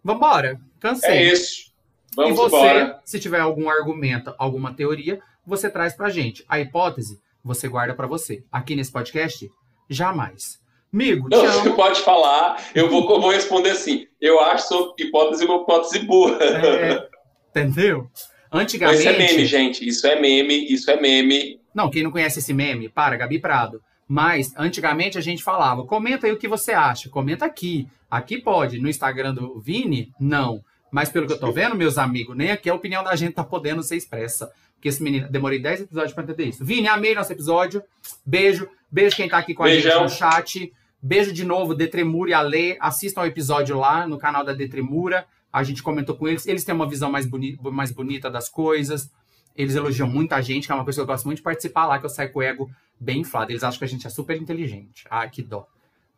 [0.02, 0.60] Vambora.
[0.78, 1.10] Cansei.
[1.10, 1.70] É isso.
[2.16, 3.00] Vamos e você, embora.
[3.04, 6.44] se tiver algum argumento, alguma teoria, você traz pra gente.
[6.48, 8.42] A hipótese, você guarda pra você.
[8.50, 9.50] Aqui nesse podcast,
[9.88, 10.60] jamais.
[10.92, 11.76] Amigo, Não, você amo.
[11.76, 14.08] pode falar, eu vou, eu vou responder assim.
[14.20, 16.36] Eu acho sua hipótese uma hipótese burra.
[16.42, 17.08] É,
[17.50, 18.10] entendeu?
[18.50, 18.98] Mas Antigamente.
[19.00, 19.88] isso é meme, gente.
[19.88, 21.60] Isso é meme, isso é meme.
[21.74, 23.80] Não, quem não conhece esse meme, para, Gabi Prado.
[24.08, 27.86] Mas antigamente a gente falava, comenta aí o que você acha, comenta aqui.
[28.10, 30.64] Aqui pode, no Instagram do Vini, não.
[30.90, 33.44] Mas pelo que eu tô vendo, meus amigos, nem aqui a opinião da gente tá
[33.44, 34.50] podendo ser expressa.
[34.74, 36.64] Porque esse menino, demorei 10 episódios pra entender isso.
[36.64, 37.82] Vini, amei nosso episódio.
[38.26, 38.68] Beijo.
[38.90, 40.02] Beijo quem tá aqui com a gente Beijão.
[40.02, 40.72] no chat.
[41.00, 42.76] Beijo de novo, Detremura e Ale.
[42.80, 45.24] Assistam o episódio lá no canal da Detremura.
[45.52, 46.46] A gente comentou com eles.
[46.46, 49.10] Eles têm uma visão mais, boni mais bonita das coisas.
[49.56, 51.98] Eles elogiam muita gente, que é uma coisa que eu gosto muito de participar lá,
[51.98, 53.50] que eu saio com o ego bem inflado.
[53.50, 55.04] Eles acham que a gente é super inteligente.
[55.10, 55.66] Ah, que dó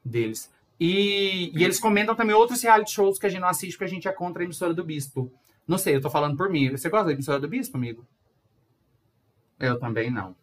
[0.05, 0.51] deles.
[0.79, 3.95] E, e eles comentam também outros reality shows que a gente não assiste porque a
[3.95, 5.33] gente é contra a emissora do Bispo.
[5.67, 6.71] Não sei, eu tô falando por mim.
[6.71, 8.05] Você gosta da emissora do Bispo, amigo?
[9.61, 10.35] Eu também não.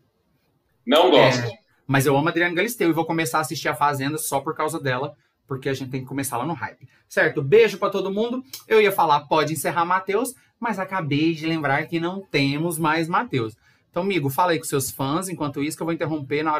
[0.85, 1.45] Não gosto.
[1.45, 4.39] É, mas eu amo a Adriana Galisteu e vou começar a assistir a Fazenda só
[4.39, 5.15] por causa dela,
[5.49, 6.87] porque a gente tem que começar lá no hype.
[7.09, 7.41] Certo?
[7.41, 8.43] Beijo para todo mundo.
[8.67, 13.57] Eu ia falar, pode encerrar Matheus, mas acabei de lembrar que não temos mais Matheus.
[13.89, 16.57] Então, amigo, fala aí com seus fãs, enquanto isso que eu vou interromper na hora